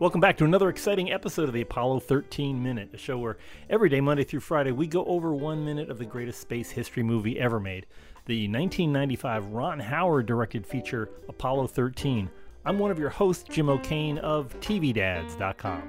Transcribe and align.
Welcome 0.00 0.22
back 0.22 0.38
to 0.38 0.46
another 0.46 0.70
exciting 0.70 1.12
episode 1.12 1.48
of 1.48 1.52
the 1.52 1.60
Apollo 1.60 2.00
13 2.00 2.62
Minute, 2.62 2.88
a 2.94 2.96
show 2.96 3.18
where 3.18 3.36
every 3.68 3.90
day, 3.90 4.00
Monday 4.00 4.24
through 4.24 4.40
Friday, 4.40 4.72
we 4.72 4.86
go 4.86 5.04
over 5.04 5.34
one 5.34 5.62
minute 5.62 5.90
of 5.90 5.98
the 5.98 6.06
greatest 6.06 6.40
space 6.40 6.70
history 6.70 7.02
movie 7.02 7.38
ever 7.38 7.60
made 7.60 7.86
the 8.24 8.48
1995 8.48 9.46
Ron 9.48 9.78
Howard 9.78 10.24
directed 10.24 10.66
feature 10.66 11.10
Apollo 11.28 11.66
13. 11.66 12.30
I'm 12.64 12.78
one 12.78 12.90
of 12.90 12.98
your 12.98 13.08
hosts, 13.10 13.44
Jim 13.48 13.68
O'Kane 13.68 14.18
of 14.18 14.58
TVDads.com. 14.60 15.82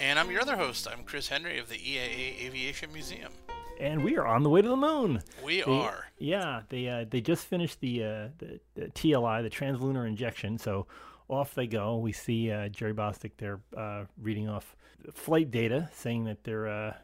And 0.00 0.18
I'm 0.18 0.30
your 0.30 0.42
other 0.42 0.56
host. 0.56 0.86
I'm 0.90 1.04
Chris 1.04 1.28
Henry 1.28 1.58
of 1.58 1.68
the 1.68 1.76
EAA 1.76 2.44
Aviation 2.46 2.92
Museum. 2.92 3.32
And 3.80 4.04
we 4.04 4.16
are 4.16 4.26
on 4.26 4.42
the 4.42 4.50
way 4.50 4.60
to 4.62 4.68
the 4.68 4.76
moon. 4.76 5.22
We 5.42 5.62
They- 5.62 5.70
are. 5.72 6.06
Yeah, 6.18 6.62
they 6.68 6.88
uh, 6.88 7.04
they 7.10 7.20
just 7.20 7.46
finished 7.46 7.80
the, 7.80 8.04
uh, 8.04 8.28
the 8.38 8.60
the 8.74 8.88
TLI, 8.90 9.42
the 9.42 9.50
translunar 9.50 10.06
injection. 10.06 10.56
So 10.58 10.86
off 11.28 11.54
they 11.54 11.66
go. 11.66 11.96
We 11.96 12.12
see 12.12 12.50
uh, 12.52 12.68
Jerry 12.68 12.94
Bostick 12.94 13.32
there 13.38 13.58
uh, 13.76 14.04
reading 14.20 14.48
off 14.48 14.76
flight 15.12 15.50
data, 15.50 15.88
saying 15.94 16.24
that 16.24 16.44
they're 16.44 16.68
uh, 16.68 16.94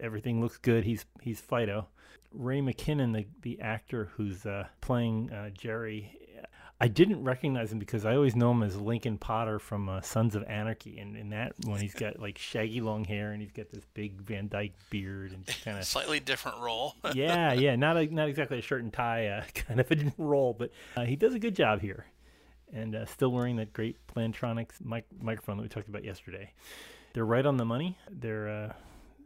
everything 0.00 0.42
looks 0.42 0.58
good. 0.58 0.84
He's 0.84 1.06
he's 1.22 1.40
Fido. 1.40 1.86
Ray 2.32 2.60
McKinnon, 2.60 3.14
the 3.14 3.26
the 3.40 3.60
actor 3.62 4.10
who's 4.16 4.44
uh, 4.44 4.66
playing 4.82 5.30
uh, 5.32 5.50
Jerry. 5.50 6.18
I 6.78 6.88
didn't 6.88 7.24
recognize 7.24 7.72
him 7.72 7.78
because 7.78 8.04
I 8.04 8.14
always 8.14 8.36
know 8.36 8.50
him 8.50 8.62
as 8.62 8.76
Lincoln 8.76 9.16
Potter 9.16 9.58
from 9.58 9.88
uh, 9.88 10.02
Sons 10.02 10.36
of 10.36 10.44
Anarchy, 10.44 10.98
and 10.98 11.16
in 11.16 11.30
that 11.30 11.54
one 11.64 11.80
he's 11.80 11.94
got 11.94 12.20
like 12.20 12.36
shaggy 12.36 12.82
long 12.82 13.04
hair 13.04 13.32
and 13.32 13.40
he's 13.40 13.52
got 13.52 13.70
this 13.70 13.84
big 13.94 14.20
Van 14.20 14.48
Dyke 14.48 14.74
beard 14.90 15.32
and 15.32 15.46
kind 15.64 15.78
of 15.78 15.84
Slightly 15.84 16.20
different 16.20 16.58
role. 16.60 16.94
yeah, 17.14 17.54
yeah, 17.54 17.76
not 17.76 17.96
a, 17.96 18.06
not 18.14 18.28
exactly 18.28 18.58
a 18.58 18.62
shirt 18.62 18.82
and 18.82 18.92
tie 18.92 19.28
uh, 19.28 19.44
kind 19.54 19.80
of 19.80 19.90
a 19.90 20.12
role, 20.18 20.52
but 20.52 20.70
uh, 20.96 21.04
he 21.04 21.16
does 21.16 21.34
a 21.34 21.38
good 21.38 21.56
job 21.56 21.80
here, 21.80 22.04
and 22.72 22.94
uh, 22.94 23.06
still 23.06 23.30
wearing 23.30 23.56
that 23.56 23.72
great 23.72 23.96
Plantronics 24.06 24.84
mic- 24.84 25.06
microphone 25.18 25.56
that 25.56 25.62
we 25.62 25.68
talked 25.70 25.88
about 25.88 26.04
yesterday. 26.04 26.52
They're 27.14 27.24
right 27.24 27.46
on 27.46 27.56
the 27.56 27.64
money. 27.64 27.96
They're 28.10 28.48
uh, 28.50 28.72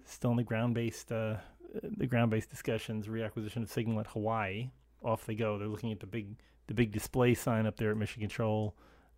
still 0.04 0.30
in 0.30 0.36
the 0.36 0.44
ground-based 0.44 1.10
uh, 1.10 1.36
the 1.82 2.06
ground-based 2.06 2.48
discussions, 2.48 3.08
reacquisition 3.08 3.62
of 3.64 3.70
signal 3.70 3.98
at 3.98 4.06
Hawaii. 4.06 4.70
Off 5.02 5.26
they 5.26 5.34
go. 5.34 5.58
They're 5.58 5.66
looking 5.66 5.90
at 5.90 5.98
the 5.98 6.06
big 6.06 6.36
the 6.70 6.74
big 6.74 6.92
display 6.92 7.34
sign 7.34 7.66
up 7.66 7.76
there 7.76 7.90
at 7.90 7.96
Mission 7.96 8.20
Control, 8.20 8.76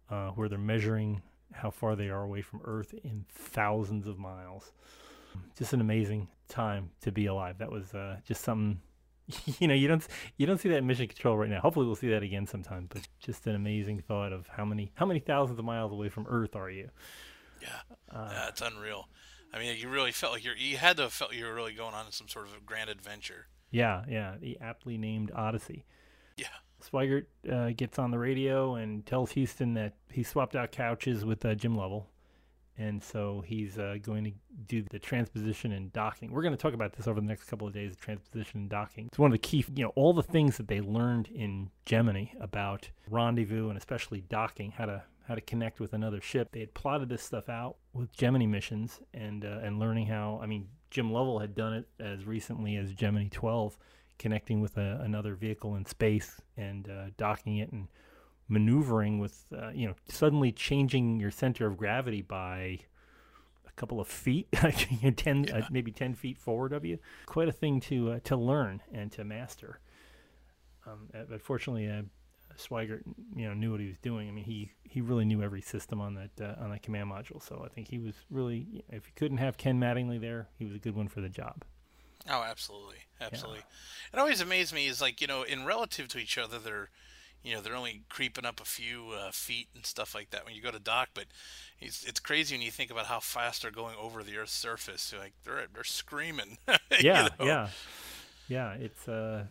uh, 0.08 0.31
where 0.31 0.48
they're 0.48 0.58
measuring 0.58 1.20
how 1.53 1.70
far 1.70 1.94
they 1.94 2.09
are 2.09 2.22
away 2.22 2.41
from 2.41 2.62
Earth 2.64 2.94
in 3.05 3.27
thousands 3.28 4.06
of 4.06 4.19
miles 4.19 4.72
just 5.59 5.72
an 5.72 5.83
amazing 5.83 6.28
time 6.48 6.91
to 7.03 7.12
be 7.12 7.27
alive. 7.27 7.59
That 7.59 7.70
was 7.70 7.92
uh, 7.94 8.17
just 8.27 8.42
something, 8.42 8.81
you 9.59 9.69
know, 9.69 9.75
you 9.75 9.86
don't 9.86 10.06
you 10.36 10.47
don't 10.47 10.59
see 10.59 10.69
that 10.70 10.78
in 10.78 10.86
mission 10.86 11.06
control 11.09 11.36
right 11.36 11.50
now. 11.50 11.61
Hopefully, 11.61 11.86
we'll 11.86 11.97
see 11.97 12.11
that 12.11 12.22
again 12.22 12.47
sometime. 12.47 12.86
But 12.89 13.06
just 13.20 13.47
an 13.47 13.55
amazing 13.55 14.00
thought 14.00 14.33
of 14.33 14.47
how 14.48 14.64
many 14.64 14.92
how 14.94 15.06
many 15.06 15.20
thousands 15.20 15.59
of 15.59 15.64
miles 15.64 15.92
away 15.92 16.09
from 16.09 16.27
Earth 16.28 16.56
are 16.56 16.70
you? 16.70 16.89
Yeah, 17.61 17.69
Uh, 18.11 18.28
yeah, 18.33 18.48
it's 18.48 18.61
unreal. 18.61 19.09
I 19.55 19.59
mean, 19.59 19.77
you 19.77 19.89
really 19.89 20.12
felt 20.12 20.33
like 20.33 20.44
you're. 20.44 20.56
You 20.56 20.78
had 20.78 20.97
to 20.97 21.05
have 21.05 21.12
felt 21.12 21.34
you 21.34 21.44
were 21.44 21.55
really 21.55 21.75
going 21.75 21.94
on 21.94 22.11
some 22.11 22.28
sort 22.28 22.47
of 22.47 22.55
a 22.55 22.61
grand 22.64 22.91
adventure. 22.91 23.47
Yeah, 23.70 24.05
yeah, 24.09 24.37
the 24.41 24.59
aptly 24.61 24.98
named 24.98 25.31
Odyssey. 25.34 25.84
Yeah. 26.37 26.47
Swigert 26.83 27.27
uh, 27.50 27.70
gets 27.77 27.98
on 27.98 28.11
the 28.11 28.19
radio 28.19 28.75
and 28.75 29.05
tells 29.06 29.33
Houston 29.33 29.75
that 29.75 29.94
he 30.11 30.22
swapped 30.22 30.56
out 30.56 30.72
couches 30.72 31.25
with 31.25 31.44
uh, 31.44 31.55
Jim 31.55 31.77
Lovell. 31.77 32.08
And 32.78 33.03
so 33.03 33.44
he's 33.47 33.78
uh, 33.78 33.97
going 34.03 34.25
to 34.25 34.32
do 34.66 34.82
the 34.82 34.98
transposition 34.98 35.72
and 35.72 35.93
docking. 35.93 36.32
We're 36.32 36.43
going 36.43 36.56
to 36.56 36.60
talk 36.60 36.72
about 36.72 36.94
this 36.94 37.06
over 37.06 37.20
the 37.20 37.26
next 37.26 37.44
couple 37.44 37.69
of 37.69 37.75
days, 37.75 37.94
transposition 37.97 38.60
and 38.60 38.70
docking. 38.70 39.06
It's 39.06 39.19
one 39.19 39.31
of 39.31 39.32
the 39.32 39.38
key, 39.47 39.65
you 39.75 39.84
know, 39.84 39.93
all 39.94 40.15
the 40.15 40.22
things 40.22 40.56
that 40.56 40.69
they 40.69 40.81
learned 40.81 41.28
in 41.28 41.70
Gemini 41.84 42.26
about 42.41 42.88
rendezvous 43.10 43.69
and 43.69 43.76
especially 43.76 44.22
docking, 44.22 44.72
how 44.72 44.87
to 44.87 45.03
how 45.28 45.34
to 45.37 45.41
connect 45.41 45.78
with 45.78 45.93
another 45.93 46.20
ship. 46.20 46.49
They 46.53 46.60
had 46.60 46.75
plotted 46.75 47.09
this 47.09 47.22
stuff 47.22 47.49
out 47.49 47.76
with 47.93 48.12
Gemini 48.12 48.47
missions 48.47 49.00
and 49.14 49.44
uh, 49.44 49.60
and 49.62 49.78
learning 49.78 50.06
how. 50.06 50.41
I 50.43 50.47
mean, 50.47 50.69
Jim 50.91 51.12
Lovell 51.12 51.38
had 51.38 51.54
done 51.54 51.75
it 51.75 51.88
as 52.00 52.25
recently 52.26 52.76
as 52.76 52.93
Gemini 52.93 53.28
12, 53.31 53.78
connecting 54.22 54.60
with 54.60 54.77
a, 54.77 55.00
another 55.03 55.34
vehicle 55.34 55.75
in 55.75 55.84
space 55.84 56.41
and 56.56 56.88
uh, 56.88 57.06
docking 57.16 57.56
it 57.56 57.72
and 57.72 57.88
maneuvering 58.49 59.19
with, 59.19 59.44
uh, 59.53 59.71
you 59.71 59.87
know, 59.87 59.94
suddenly 60.09 60.53
changing 60.53 61.19
your 61.19 61.33
center 61.33 61.66
of 61.66 61.77
gravity 61.77 62.22
by 62.22 62.78
a 63.66 63.72
couple 63.75 64.00
of 64.00 64.06
feet, 64.06 64.47
10, 65.16 65.50
uh, 65.50 65.66
maybe 65.72 65.91
10 65.91 66.15
feet 66.15 66.38
forward 66.38 66.72
of 66.72 66.84
you. 66.84 66.99
Quite 67.27 67.49
a 67.49 67.53
thing 67.53 67.81
to 67.81 68.12
uh, 68.12 68.21
to 68.25 68.37
learn 68.37 68.81
and 68.93 69.11
to 69.12 69.25
master. 69.25 69.81
Um, 70.87 71.09
uh, 71.12 71.25
but 71.28 71.43
fortunately, 71.43 71.88
uh, 71.88 72.03
Swigert, 72.56 73.03
you 73.34 73.49
know, 73.49 73.55
knew 73.55 73.72
what 73.72 73.81
he 73.81 73.88
was 73.88 73.99
doing. 74.03 74.28
I 74.28 74.31
mean, 74.31 74.44
he, 74.44 74.71
he 74.84 75.00
really 75.00 75.25
knew 75.25 75.43
every 75.43 75.62
system 75.62 76.00
on 76.00 76.15
that 76.15 76.31
uh, 76.41 76.62
on 76.62 76.71
that 76.71 76.82
command 76.82 77.11
module. 77.11 77.43
So 77.43 77.62
I 77.65 77.69
think 77.69 77.88
he 77.88 77.99
was 77.99 78.15
really, 78.31 78.84
if 78.88 79.06
you 79.06 79.12
couldn't 79.16 79.38
have 79.38 79.56
Ken 79.56 79.81
Mattingly 79.81 80.21
there, 80.21 80.49
he 80.59 80.65
was 80.65 80.75
a 80.75 80.78
good 80.78 80.94
one 80.94 81.09
for 81.09 81.21
the 81.21 81.28
job. 81.28 81.65
Oh, 82.28 82.43
absolutely, 82.43 82.99
absolutely. 83.21 83.62
It 84.12 84.19
always 84.19 84.41
amazed 84.41 84.75
me 84.75 84.87
is 84.87 85.00
like 85.00 85.21
you 85.21 85.27
know, 85.27 85.43
in 85.43 85.65
relative 85.65 86.09
to 86.09 86.19
each 86.19 86.38
other, 86.38 86.59
they're 86.59 86.91
you 87.43 87.55
know 87.55 87.60
they're 87.60 87.75
only 87.75 88.03
creeping 88.09 88.44
up 88.44 88.60
a 88.60 88.65
few 88.65 89.10
uh, 89.10 89.31
feet 89.33 89.69
and 89.75 89.84
stuff 89.84 90.15
like 90.15 90.31
that 90.31 90.44
when 90.44 90.55
you 90.55 90.62
go 90.62 90.71
to 90.71 90.78
dock. 90.78 91.11
But 91.15 91.27
it's 91.81 92.05
it's 92.05 92.21
crazy 92.21 92.55
when 92.55 92.62
you 92.62 92.71
think 92.71 92.91
about 92.91 93.06
how 93.06 93.21
fast 93.21 93.62
they're 93.62 93.71
going 93.71 93.97
over 94.00 94.22
the 94.22 94.37
Earth's 94.37 94.53
surface. 94.53 95.12
Like 95.19 95.32
they're 95.44 95.66
they're 95.72 95.84
screaming. 95.84 96.59
you 96.69 96.77
yeah, 97.00 97.28
know? 97.41 97.44
yeah, 97.47 97.69
yeah. 98.49 98.72
It's 98.75 99.09
uh, 99.09 99.44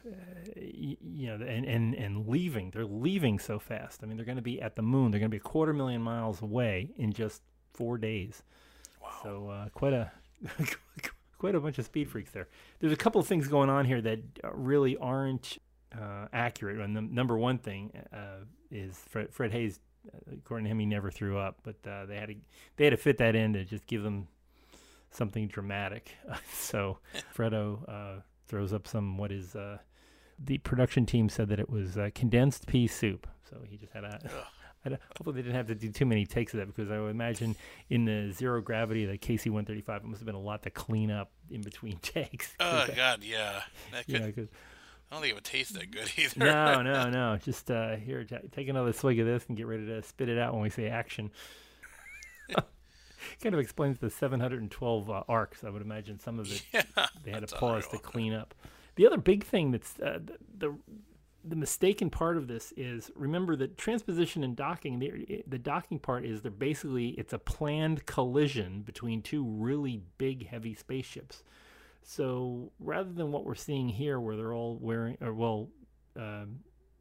y- 0.56 0.98
you 1.02 1.28
know, 1.28 1.46
and 1.46 1.66
and 1.66 1.94
and 1.94 2.28
leaving. 2.28 2.72
They're 2.72 2.86
leaving 2.86 3.40
so 3.40 3.60
fast. 3.60 4.00
I 4.02 4.06
mean, 4.06 4.16
they're 4.16 4.26
going 4.26 4.38
to 4.38 4.42
be 4.42 4.62
at 4.62 4.76
the 4.78 4.82
moon. 4.82 5.12
They're 5.12 5.20
going 5.20 5.32
to 5.32 5.36
be 5.36 5.38
a 5.38 5.42
quarter 5.42 5.74
million 5.74 6.02
miles 6.02 6.42
away 6.42 6.92
in 6.98 7.12
just 7.12 7.42
four 7.74 7.98
days. 7.98 8.44
Wow. 9.02 9.10
So 9.24 9.50
uh, 9.50 9.70
quite 9.70 9.94
a 9.94 10.12
quite 11.42 11.56
a 11.56 11.60
bunch 11.60 11.80
of 11.80 11.86
speed 11.86 12.08
freaks 12.08 12.30
there. 12.30 12.48
There's 12.80 12.94
a 12.94 12.98
couple 12.98 13.20
of 13.20 13.26
things 13.26 13.48
going 13.48 13.68
on 13.68 13.86
here 13.86 14.00
that 14.02 14.20
uh, 14.44 14.52
really 14.54 14.96
aren't 14.98 15.58
uh, 15.92 16.28
accurate. 16.32 16.80
And 16.80 16.96
the 16.96 17.02
number 17.02 17.36
one 17.36 17.58
thing 17.58 17.92
uh, 18.14 18.46
is 18.70 18.96
Fred, 19.10 19.34
Fred 19.34 19.52
Haise. 19.52 19.80
uh, 20.14 20.34
According 20.38 20.66
to 20.66 20.70
him, 20.72 20.78
he 20.78 20.86
never 20.86 21.10
threw 21.10 21.40
up, 21.40 21.58
but 21.64 21.78
uh, 21.90 22.06
they 22.06 22.18
had 22.18 22.30
to 22.30 22.36
they 22.78 22.84
had 22.84 22.92
to 22.92 22.98
fit 22.98 23.18
that 23.18 23.36
in 23.36 23.54
to 23.54 23.66
just 23.66 23.88
give 23.88 24.04
them 24.04 24.28
something 25.10 25.48
dramatic. 25.48 26.16
so 26.54 27.00
Fredo 27.36 27.90
uh, 27.90 28.22
throws 28.48 28.72
up 28.72 28.88
some 28.88 29.18
what 29.18 29.32
is 29.32 29.56
the 30.44 30.58
production 30.60 31.08
team 31.08 31.28
said 31.28 31.50
that 31.50 31.60
it 31.60 31.72
was 31.72 31.98
condensed 32.14 32.68
pea 32.68 32.86
soup. 32.86 33.26
So 33.50 33.58
he 33.68 33.78
just 33.78 33.94
had 33.94 34.04
a. 34.04 34.20
I 34.86 34.90
hopefully 34.90 35.36
they 35.36 35.42
didn't 35.44 35.56
have 35.56 35.68
to 35.68 35.76
do 35.76 35.92
too 35.92 36.06
many 36.06 36.26
takes 36.26 36.54
of 36.54 36.60
that 36.60 36.68
because 36.68 36.90
I 36.90 37.00
would 37.00 37.12
imagine 37.12 37.56
in 37.90 38.06
the 38.06 38.32
zero 38.32 38.62
gravity 38.62 39.04
of 39.04 39.12
the 39.12 39.18
KC-135 39.18 39.98
it 39.98 40.04
must 40.06 40.20
have 40.20 40.26
been 40.26 40.36
a 40.36 40.40
lot 40.40 40.64
to 40.64 40.70
clean 40.70 41.12
up 41.12 41.32
in 41.50 41.62
between 41.62 41.98
takes. 42.02 42.56
Oh 42.60 42.88
God, 42.96 43.24
yeah. 43.24 43.62
That 43.92 44.06
could, 44.08 44.14
know, 44.16 44.48
I 45.12 45.16
don't 45.16 45.22
think 45.22 45.32
it 45.32 45.36
would 45.36 45.44
taste 45.44 45.74
that 45.74 45.92
good 45.92 46.12
either. 46.18 46.40
no, 46.40 46.82
no, 46.84 47.10
no. 47.10 47.38
Just 47.38 47.70
uh, 47.70 47.96
here, 47.96 48.26
take 48.52 48.70
another 48.70 48.94
swig 48.94 49.20
of 49.20 49.28
this 49.28 49.46
and 49.48 49.58
get 49.58 49.68
ready 49.68 49.86
to 49.86 50.02
spit 50.02 50.30
it 50.30 50.38
out 50.38 50.54
when 50.54 50.64
we 50.64 50.70
say 50.70 50.88
action. 50.88 51.32
kind 52.50 53.54
of 53.54 53.60
explains 53.60 54.00
the 54.00 54.10
712 54.10 55.10
uh, 55.10 55.24
arcs. 55.28 55.64
I 55.64 55.70
would 55.70 55.82
imagine 55.82 56.20
some 56.20 56.40
of 56.40 56.52
it 56.52 56.64
yeah, 56.74 56.84
they 57.24 57.32
had 57.32 57.48
to 57.48 57.56
pause 57.56 57.88
to 57.90 57.98
clean 57.98 58.34
up. 58.34 58.56
The 58.96 59.06
other 59.06 59.18
big 59.18 59.44
thing 59.44 59.72
that's 59.72 60.00
uh, 60.00 60.20
the, 60.24 60.38
the 60.58 60.76
the 61.44 61.56
mistaken 61.56 62.10
part 62.10 62.38
of 62.38 62.48
this 62.48 62.74
is 62.78 63.12
remember 63.16 63.56
that 63.56 63.78
transposition 63.78 64.44
and 64.44 64.56
docking 64.56 65.00
the, 65.00 65.44
the 65.48 65.58
docking 65.58 66.00
part 66.00 66.26
is 66.26 66.42
they're 66.42 66.52
basically 66.52 67.10
it's 67.10 67.34
a 67.34 67.40
planned 67.40 68.06
collision 68.06 68.82
between 68.82 69.22
two 69.22 69.44
really 69.44 70.02
big 70.18 70.48
heavy 70.48 70.74
spaceships. 70.74 71.44
So 72.04 72.72
rather 72.80 73.12
than 73.12 73.32
what 73.32 73.46
we're 73.46 73.56
seeing 73.56 73.90
here 73.90 74.20
where 74.20 74.36
they're 74.36 74.54
all 74.54 74.78
wearing 74.80 75.18
or 75.22 75.34
well 75.34 75.70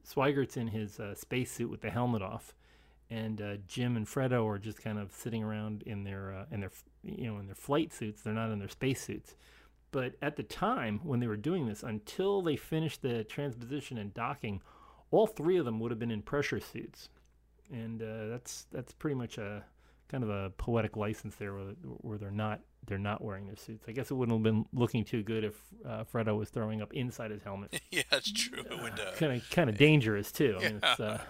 Swigert's 0.06 0.56
in 0.56 0.68
his 0.68 0.98
uh, 0.98 1.14
spacesuit 1.14 1.70
with 1.70 1.80
the 1.82 1.90
helmet 1.90 2.22
off 2.22 2.54
and 3.10 3.42
uh, 3.42 3.56
Jim 3.66 3.96
and 3.96 4.06
Fredo 4.06 4.46
are 4.46 4.58
just 4.58 4.82
kind 4.82 4.98
of 4.98 5.12
sitting 5.12 5.42
around 5.42 5.82
in 5.82 6.04
their 6.04 6.32
uh, 6.32 6.44
in 6.50 6.60
their 6.60 6.70
you 7.02 7.30
know 7.30 7.38
in 7.38 7.46
their 7.46 7.54
flight 7.54 7.92
suits. 7.92 8.22
They're 8.22 8.32
not 8.32 8.50
in 8.50 8.58
their 8.58 8.68
spacesuits 8.68 9.34
but 9.92 10.14
at 10.22 10.36
the 10.36 10.42
time 10.42 11.00
when 11.02 11.20
they 11.20 11.26
were 11.26 11.36
doing 11.36 11.66
this, 11.66 11.82
until 11.82 12.42
they 12.42 12.56
finished 12.56 13.02
the 13.02 13.24
transposition 13.24 13.98
and 13.98 14.14
docking, 14.14 14.60
all 15.10 15.26
three 15.26 15.56
of 15.56 15.64
them 15.64 15.80
would 15.80 15.90
have 15.90 15.98
been 15.98 16.10
in 16.10 16.22
pressure 16.22 16.60
suits, 16.60 17.08
and 17.72 18.02
uh, 18.02 18.28
that's 18.28 18.66
that's 18.72 18.92
pretty 18.92 19.14
much 19.16 19.38
a 19.38 19.64
kind 20.08 20.24
of 20.24 20.30
a 20.30 20.50
poetic 20.50 20.96
license 20.96 21.36
there, 21.36 21.54
where, 21.54 21.64
where 21.82 22.18
they're 22.18 22.30
not 22.30 22.60
they're 22.86 22.98
not 22.98 23.22
wearing 23.22 23.46
their 23.46 23.56
suits. 23.56 23.84
I 23.88 23.92
guess 23.92 24.10
it 24.10 24.14
wouldn't 24.14 24.36
have 24.36 24.42
been 24.42 24.64
looking 24.72 25.04
too 25.04 25.22
good 25.22 25.44
if 25.44 25.54
uh, 25.86 26.04
Fredo 26.12 26.36
was 26.36 26.48
throwing 26.50 26.80
up 26.82 26.92
inside 26.92 27.30
his 27.30 27.42
helmet. 27.42 27.80
yeah, 27.90 28.02
that's 28.10 28.32
true. 28.32 28.62
It 28.70 28.82
would, 28.82 28.98
uh, 28.98 29.12
Kind 29.16 29.32
of 29.40 29.50
kind 29.50 29.68
of 29.68 29.76
dangerous 29.78 30.32
too. 30.32 30.56
I 30.58 30.62
mean, 30.62 30.80
it's, 30.82 30.98
Yeah. 30.98 31.20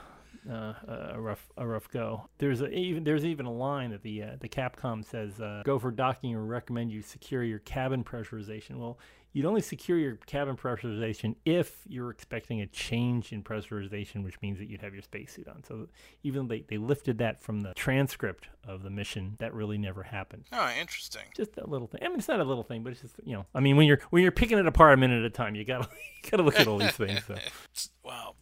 Uh, 0.48 0.74
a 1.12 1.20
rough 1.20 1.48
a 1.56 1.66
rough 1.66 1.88
go. 1.90 2.28
There's 2.38 2.60
a, 2.60 2.68
even 2.70 3.04
there's 3.04 3.24
even 3.24 3.46
a 3.46 3.52
line 3.52 3.90
that 3.90 4.02
the 4.02 4.22
uh, 4.22 4.30
the 4.40 4.48
Capcom 4.48 5.04
says 5.04 5.40
uh, 5.40 5.62
go 5.64 5.78
for 5.78 5.90
docking 5.90 6.34
or 6.34 6.44
recommend 6.44 6.90
you 6.90 7.02
secure 7.02 7.42
your 7.42 7.58
cabin 7.60 8.04
pressurization. 8.04 8.76
Well, 8.76 8.98
you'd 9.32 9.46
only 9.46 9.60
secure 9.60 9.98
your 9.98 10.16
cabin 10.26 10.56
pressurization 10.56 11.36
if 11.44 11.82
you're 11.86 12.10
expecting 12.10 12.60
a 12.60 12.66
change 12.66 13.32
in 13.32 13.42
pressurization, 13.42 14.24
which 14.24 14.40
means 14.40 14.58
that 14.58 14.68
you'd 14.68 14.82
have 14.82 14.92
your 14.92 15.02
spacesuit 15.02 15.48
on. 15.48 15.62
So 15.64 15.88
even 16.22 16.48
they, 16.48 16.64
they 16.68 16.78
lifted 16.78 17.18
that 17.18 17.40
from 17.40 17.60
the 17.60 17.74
transcript 17.74 18.48
of 18.66 18.82
the 18.82 18.90
mission, 18.90 19.36
that 19.38 19.54
really 19.54 19.78
never 19.78 20.02
happened. 20.02 20.44
Oh, 20.52 20.70
interesting. 20.78 21.22
Just 21.36 21.56
a 21.58 21.68
little 21.68 21.86
thing. 21.86 22.00
I 22.02 22.08
mean, 22.08 22.18
it's 22.18 22.28
not 22.28 22.40
a 22.40 22.44
little 22.44 22.64
thing, 22.64 22.82
but 22.82 22.92
it's 22.92 23.02
just 23.02 23.16
you 23.24 23.34
know. 23.34 23.46
I 23.54 23.60
mean, 23.60 23.76
when 23.76 23.86
you're 23.86 24.00
when 24.10 24.22
you're 24.22 24.32
picking 24.32 24.58
it 24.58 24.66
apart 24.66 24.94
a 24.94 24.96
minute 24.96 25.20
at 25.20 25.26
a 25.26 25.30
time, 25.30 25.54
you 25.54 25.64
gotta 25.64 25.88
you 26.24 26.30
gotta 26.30 26.42
look 26.42 26.58
at 26.58 26.66
all 26.66 26.78
these 26.78 26.92
things. 26.92 27.24
So. 27.26 27.36
wow. 28.04 28.34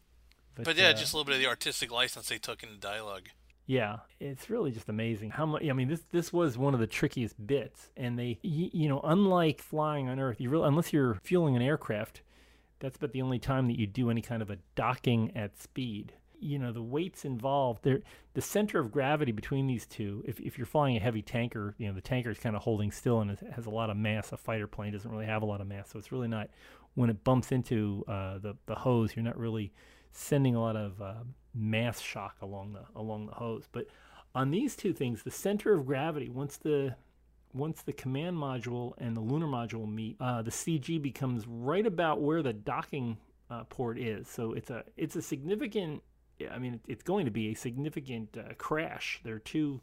But, 0.59 0.65
but 0.65 0.77
yeah, 0.77 0.89
uh, 0.89 0.93
just 0.93 1.13
a 1.13 1.17
little 1.17 1.25
bit 1.25 1.37
of 1.37 1.41
the 1.41 1.47
artistic 1.47 1.93
license 1.93 2.29
they 2.29 2.39
took 2.39 2.65
in 2.65 2.71
the 2.71 2.77
dialogue. 2.77 3.29
Yeah, 3.67 3.99
it's 4.19 4.51
really 4.51 4.73
just 4.73 4.89
amazing 4.89 5.31
how 5.31 5.47
much. 5.47 5.63
I 5.63 5.73
mean, 5.73 5.87
this 5.89 6.03
this 6.11 6.33
was 6.33 6.59
one 6.59 6.75
of 6.75 6.81
the 6.81 6.87
trickiest 6.87 7.47
bits, 7.47 7.91
and 7.97 8.19
they, 8.19 8.39
you, 8.43 8.71
you 8.73 8.89
know, 8.89 9.01
unlike 9.05 9.61
flying 9.61 10.09
on 10.09 10.19
Earth, 10.19 10.41
you 10.41 10.51
really 10.51 10.67
unless 10.67 10.93
you're 10.93 11.15
fueling 11.23 11.55
an 11.55 11.63
aircraft, 11.63 12.23
that's 12.81 12.97
about 12.97 13.13
the 13.13 13.23
only 13.23 13.39
time 13.39 13.69
that 13.69 13.79
you 13.79 13.87
do 13.87 14.11
any 14.11 14.21
kind 14.21 14.43
of 14.43 14.51
a 14.51 14.59
docking 14.75 15.37
at 15.37 15.61
speed. 15.61 16.15
You 16.41 16.59
know, 16.59 16.73
the 16.73 16.83
weights 16.83 17.25
involved, 17.25 17.85
there, 17.85 18.01
the 18.35 18.41
center 18.41 18.81
of 18.81 18.91
gravity 18.91 19.33
between 19.33 19.69
these 19.69 19.87
two. 19.87 20.25
If 20.27 20.41
if 20.41 20.59
you're 20.59 20.67
flying 20.67 20.97
a 20.97 21.01
heavy 21.01 21.23
tanker, 21.23 21.77
you 21.79 21.87
know, 21.87 21.95
the 21.95 22.01
tanker 22.01 22.31
is 22.31 22.39
kind 22.39 22.57
of 22.57 22.63
holding 22.63 22.91
still 22.91 23.21
and 23.21 23.31
it 23.31 23.39
has 23.55 23.67
a 23.67 23.71
lot 23.71 23.91
of 23.91 23.97
mass. 23.97 24.33
A 24.33 24.37
fighter 24.37 24.67
plane 24.67 24.93
doesn't 24.93 25.11
really 25.11 25.27
have 25.27 25.43
a 25.43 25.47
lot 25.47 25.61
of 25.61 25.69
mass, 25.69 25.91
so 25.91 26.01
it's 26.01 26.11
really 26.11 26.29
not. 26.29 26.49
When 26.95 27.11
it 27.11 27.23
bumps 27.23 27.53
into 27.53 28.03
uh, 28.09 28.39
the 28.39 28.57
the 28.67 28.75
hose, 28.75 29.15
you're 29.15 29.25
not 29.25 29.39
really 29.39 29.73
sending 30.19 30.55
a 30.55 30.61
lot 30.61 30.77
of 30.77 31.01
uh, 31.01 31.15
mass 31.55 32.01
shock 32.01 32.37
along 32.43 32.73
the 32.73 32.85
along 32.99 33.27
the 33.27 33.33
hose. 33.33 33.69
But 33.71 33.87
on 34.35 34.51
these 34.51 34.77
two 34.77 34.93
things, 34.93 35.23
the 35.23 35.31
center 35.31 35.73
of 35.73 35.87
gravity 35.87 36.29
once 36.29 36.57
the 36.57 36.97
once 37.55 37.83
the 37.83 37.93
command 37.93 38.37
module 38.37 38.93
and 38.99 39.17
the 39.17 39.21
lunar 39.21 39.47
module 39.47 39.91
meet, 39.91 40.17
uh, 40.21 40.43
the 40.43 40.51
CG 40.51 41.01
becomes 41.01 41.47
right 41.47 41.87
about 41.87 42.21
where 42.21 42.43
the 42.43 42.53
docking 42.53 43.17
uh, 43.51 43.65
port 43.65 43.99
is. 43.99 44.29
So 44.29 44.53
it's 44.53 44.71
a 44.71 44.85
it's 44.97 45.17
a 45.17 45.23
significant. 45.23 46.03
I 46.51 46.59
mean, 46.59 46.81
it's 46.87 47.03
going 47.03 47.25
to 47.25 47.33
be 47.33 47.49
a 47.49 47.55
significant 47.55 48.37
uh, 48.37 48.55
crash. 48.59 49.21
There 49.25 49.35
are 49.35 49.41
two 49.41 49.81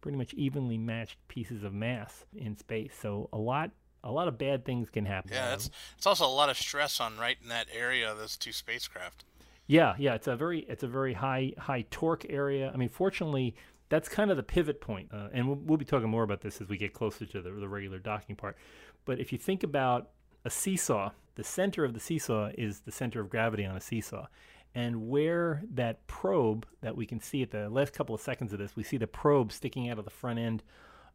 pretty 0.00 0.16
much 0.16 0.32
evenly 0.34 0.78
matched 0.78 1.16
pieces 1.28 1.64
of 1.64 1.74
mass 1.74 2.24
in 2.34 2.56
space. 2.56 2.94
So 3.00 3.28
a 3.32 3.38
lot 3.38 3.70
a 4.04 4.12
lot 4.12 4.28
of 4.28 4.38
bad 4.38 4.64
things 4.64 4.88
can 4.90 5.04
happen. 5.04 5.32
Yeah, 5.32 5.54
it's 5.54 5.70
it's 5.96 6.06
also 6.06 6.26
a 6.26 6.28
lot 6.28 6.48
of 6.48 6.56
stress 6.56 7.00
on 7.00 7.18
right 7.18 7.36
in 7.42 7.48
that 7.48 7.66
area 7.74 8.10
of 8.10 8.18
those 8.18 8.36
two 8.36 8.52
spacecraft. 8.52 9.24
Yeah, 9.68 9.94
yeah, 9.98 10.14
it's 10.14 10.26
a 10.26 10.34
very 10.34 10.60
it's 10.60 10.82
a 10.82 10.88
very 10.88 11.12
high 11.12 11.52
high 11.58 11.84
torque 11.90 12.26
area. 12.30 12.70
I 12.72 12.76
mean, 12.76 12.88
fortunately, 12.88 13.54
that's 13.90 14.08
kind 14.08 14.30
of 14.30 14.38
the 14.38 14.42
pivot 14.42 14.80
point, 14.80 15.10
uh, 15.12 15.28
and 15.32 15.46
we'll, 15.46 15.58
we'll, 15.58 15.78
be 15.78 15.84
talking 15.84 16.08
more 16.08 16.22
about 16.22 16.40
this 16.40 16.60
as 16.60 16.68
we 16.68 16.78
get 16.78 16.94
closer 16.94 17.26
to 17.26 17.42
the, 17.42 17.50
the 17.50 17.68
regular 17.68 17.98
docking 17.98 18.34
part. 18.34 18.56
But 19.04 19.20
if 19.20 19.30
you 19.30 19.38
think 19.38 19.62
about 19.62 20.08
a 20.44 20.50
seesaw, 20.50 21.10
the 21.34 21.44
center 21.44 21.84
of 21.84 21.92
the 21.92 22.00
seesaw 22.00 22.50
is 22.56 22.80
the 22.80 22.92
center 22.92 23.20
of 23.20 23.28
gravity 23.28 23.64
on 23.64 23.76
a 23.76 23.80
seesaw. 23.80 24.26
And 24.74 25.08
where 25.08 25.62
that 25.74 26.06
probe 26.06 26.66
that 26.82 26.96
we 26.96 27.06
can 27.06 27.20
see 27.20 27.42
at 27.42 27.50
the 27.50 27.68
last 27.68 27.92
couple 27.92 28.14
of 28.14 28.20
seconds 28.20 28.52
of 28.52 28.58
this, 28.58 28.76
we 28.76 28.82
see 28.82 28.96
the 28.96 29.06
probe 29.06 29.52
sticking 29.52 29.88
out 29.90 29.98
of 29.98 30.04
the 30.04 30.10
front 30.10 30.38
end 30.38 30.62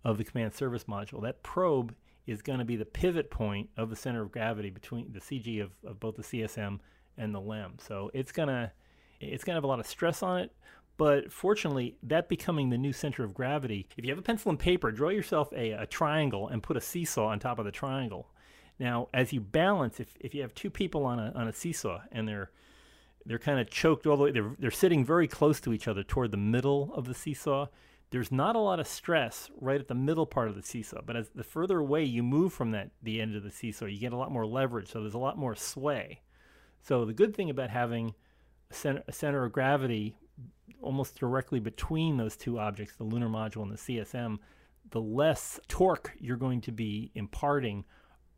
of 0.03 0.17
the 0.17 0.23
command 0.23 0.53
service 0.53 0.85
module. 0.85 1.21
That 1.21 1.43
probe 1.43 1.93
is 2.25 2.41
going 2.41 2.59
to 2.59 2.65
be 2.65 2.75
the 2.75 2.85
pivot 2.85 3.29
point 3.29 3.69
of 3.77 3.89
the 3.89 3.95
center 3.95 4.21
of 4.21 4.31
gravity 4.31 4.69
between 4.69 5.11
the 5.11 5.19
CG 5.19 5.61
of, 5.61 5.71
of 5.85 5.99
both 5.99 6.15
the 6.15 6.23
CSM 6.23 6.79
and 7.17 7.33
the 7.33 7.41
LEM. 7.41 7.75
So 7.79 8.11
it's 8.13 8.31
gonna 8.31 8.71
it's 9.19 9.43
gonna 9.43 9.57
have 9.57 9.63
a 9.63 9.67
lot 9.67 9.79
of 9.79 9.87
stress 9.87 10.23
on 10.23 10.39
it. 10.39 10.51
But 10.95 11.31
fortunately, 11.31 11.97
that 12.03 12.29
becoming 12.29 12.69
the 12.69 12.77
new 12.77 12.93
center 12.93 13.23
of 13.23 13.33
gravity, 13.33 13.87
if 13.97 14.05
you 14.05 14.11
have 14.11 14.19
a 14.19 14.23
pencil 14.23 14.51
and 14.51 14.59
paper, 14.59 14.91
draw 14.91 15.09
yourself 15.09 15.51
a, 15.51 15.71
a 15.71 15.87
triangle 15.87 16.49
and 16.49 16.61
put 16.61 16.77
a 16.77 16.81
seesaw 16.81 17.27
on 17.27 17.39
top 17.39 17.57
of 17.57 17.65
the 17.65 17.71
triangle. 17.71 18.29
Now, 18.79 19.07
as 19.13 19.33
you 19.33 19.41
balance, 19.41 19.99
if, 19.99 20.15
if 20.19 20.35
you 20.35 20.41
have 20.41 20.53
two 20.53 20.69
people 20.69 21.05
on 21.05 21.19
a, 21.19 21.31
on 21.35 21.47
a 21.47 21.53
seesaw 21.53 22.01
and 22.11 22.27
they're 22.27 22.51
they're 23.25 23.39
kind 23.39 23.59
of 23.59 23.69
choked 23.69 24.05
all 24.05 24.17
the 24.17 24.23
way, 24.23 24.31
they're, 24.31 24.55
they're 24.59 24.71
sitting 24.71 25.05
very 25.05 25.27
close 25.27 25.61
to 25.61 25.73
each 25.73 25.87
other 25.87 26.03
toward 26.03 26.31
the 26.31 26.37
middle 26.37 26.93
of 26.93 27.05
the 27.05 27.13
seesaw, 27.13 27.67
there's 28.11 28.31
not 28.31 28.55
a 28.55 28.59
lot 28.59 28.79
of 28.79 28.87
stress 28.87 29.49
right 29.59 29.79
at 29.79 29.87
the 29.87 29.95
middle 29.95 30.25
part 30.25 30.49
of 30.49 30.55
the 30.55 30.61
seesaw. 30.61 31.01
But 31.05 31.15
as 31.15 31.29
the 31.29 31.43
further 31.43 31.79
away 31.79 32.03
you 32.03 32.21
move 32.21 32.53
from 32.53 32.71
that 32.71 32.91
the 33.01 33.21
end 33.21 33.35
of 33.35 33.43
the 33.43 33.49
seesaw, 33.49 33.85
you 33.85 33.97
get 33.97 34.13
a 34.13 34.17
lot 34.17 34.31
more 34.31 34.45
leverage. 34.45 34.91
So 34.91 34.99
there's 34.99 35.13
a 35.13 35.19
lot 35.19 35.37
more 35.37 35.55
sway. 35.55 36.21
So 36.83 37.05
the 37.05 37.13
good 37.13 37.33
thing 37.33 37.49
about 37.49 37.69
having 37.69 38.13
a 38.69 38.73
center, 38.73 39.03
a 39.07 39.11
center 39.13 39.45
of 39.45 39.53
gravity 39.53 40.17
almost 40.81 41.17
directly 41.17 41.61
between 41.61 42.17
those 42.17 42.35
two 42.35 42.59
objects, 42.59 42.97
the 42.97 43.05
lunar 43.05 43.29
module 43.29 43.63
and 43.63 43.71
the 43.71 43.77
CSM, 43.77 44.37
the 44.91 44.99
less 44.99 45.61
torque 45.69 46.11
you're 46.19 46.35
going 46.35 46.59
to 46.59 46.73
be 46.73 47.09
imparting 47.15 47.85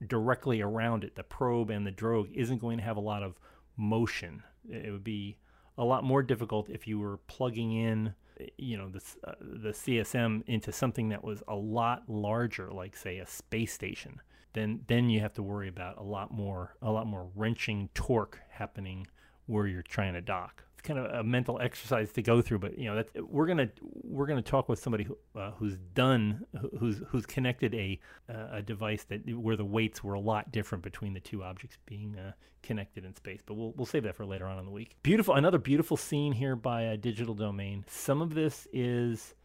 directly 0.07 0.61
around 0.61 1.03
it. 1.03 1.15
The 1.15 1.23
probe 1.23 1.71
and 1.71 1.87
the 1.87 1.91
drogue 1.91 2.29
isn't 2.35 2.59
going 2.59 2.77
to 2.77 2.83
have 2.83 2.97
a 2.97 3.01
lot 3.01 3.23
of 3.23 3.39
motion. 3.77 4.43
It 4.69 4.91
would 4.91 5.03
be 5.03 5.37
a 5.79 5.83
lot 5.83 6.03
more 6.03 6.21
difficult 6.21 6.69
if 6.69 6.87
you 6.87 6.99
were 6.99 7.17
plugging 7.25 7.73
in, 7.73 8.13
you 8.57 8.77
know, 8.77 8.89
this, 8.89 9.17
uh, 9.23 9.33
the 9.41 9.69
CSM 9.69 10.43
into 10.45 10.71
something 10.71 11.09
that 11.09 11.23
was 11.23 11.41
a 11.47 11.55
lot 11.55 12.03
larger, 12.07 12.69
like 12.71 12.95
say 12.95 13.17
a 13.17 13.25
space 13.25 13.73
station 13.73 14.21
then 14.55 14.81
then 14.87 15.09
you 15.09 15.19
have 15.19 15.33
to 15.33 15.43
worry 15.43 15.67
about 15.67 15.97
a 15.97 16.03
lot 16.03 16.31
more 16.31 16.75
a 16.81 16.91
lot 16.91 17.05
more 17.05 17.29
wrenching 17.35 17.89
torque 17.93 18.39
happening 18.49 19.05
where 19.45 19.67
you're 19.67 19.83
trying 19.83 20.13
to 20.13 20.21
dock. 20.21 20.63
It's 20.73 20.87
kind 20.87 20.97
of 20.97 21.11
a 21.13 21.23
mental 21.23 21.59
exercise 21.61 22.11
to 22.13 22.21
go 22.21 22.41
through, 22.41 22.59
but 22.59 22.79
you 22.79 22.85
know 22.85 23.03
we're 23.21 23.45
gonna 23.45 23.69
we're 24.03 24.25
gonna 24.25 24.41
talk 24.41 24.67
with 24.67 24.79
somebody 24.79 25.03
who, 25.03 25.17
uh, 25.39 25.51
who's 25.51 25.77
done 25.93 26.45
who's 26.79 27.01
who's 27.09 27.25
connected 27.25 27.75
a 27.75 27.99
uh, 28.29 28.47
a 28.53 28.61
device 28.61 29.03
that 29.05 29.21
where 29.37 29.57
the 29.57 29.65
weights 29.65 30.03
were 30.03 30.13
a 30.13 30.19
lot 30.19 30.51
different 30.51 30.83
between 30.83 31.13
the 31.13 31.19
two 31.19 31.43
objects 31.43 31.77
being 31.85 32.17
uh, 32.17 32.31
connected 32.63 33.05
in 33.05 33.15
space. 33.15 33.41
But 33.45 33.55
we'll 33.55 33.73
we'll 33.75 33.85
save 33.85 34.03
that 34.03 34.15
for 34.15 34.25
later 34.25 34.47
on 34.47 34.57
in 34.57 34.65
the 34.65 34.71
week. 34.71 34.95
Beautiful, 35.03 35.35
another 35.35 35.59
beautiful 35.59 35.97
scene 35.97 36.31
here 36.31 36.55
by 36.55 36.83
a 36.83 36.97
Digital 36.97 37.35
Domain. 37.35 37.85
Some 37.87 38.21
of 38.21 38.33
this 38.33 38.67
is 38.71 39.35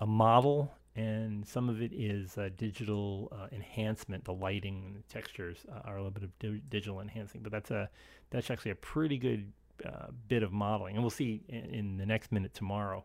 a 0.00 0.06
model 0.06 0.74
and 0.96 1.46
some 1.46 1.68
of 1.68 1.80
it 1.80 1.92
is 1.92 2.36
uh, 2.36 2.48
digital 2.56 3.32
uh, 3.32 3.46
enhancement. 3.52 4.24
The 4.24 4.32
lighting 4.32 4.82
and 4.86 4.96
the 4.96 5.02
textures 5.08 5.58
uh, 5.70 5.80
are 5.84 5.94
a 5.94 6.02
little 6.02 6.10
bit 6.10 6.24
of 6.24 6.38
di- 6.38 6.62
digital 6.68 7.00
enhancing, 7.00 7.42
but 7.42 7.52
that's 7.52 7.70
a 7.70 7.88
that's 8.30 8.50
actually 8.50 8.72
a 8.72 8.76
pretty 8.76 9.18
good 9.18 9.52
uh, 9.84 10.06
bit 10.28 10.42
of 10.42 10.52
modeling, 10.52 10.94
and 10.96 11.02
we'll 11.02 11.10
see 11.10 11.42
in, 11.48 11.64
in 11.66 11.96
the 11.96 12.06
next 12.06 12.32
minute 12.32 12.54
tomorrow. 12.54 13.04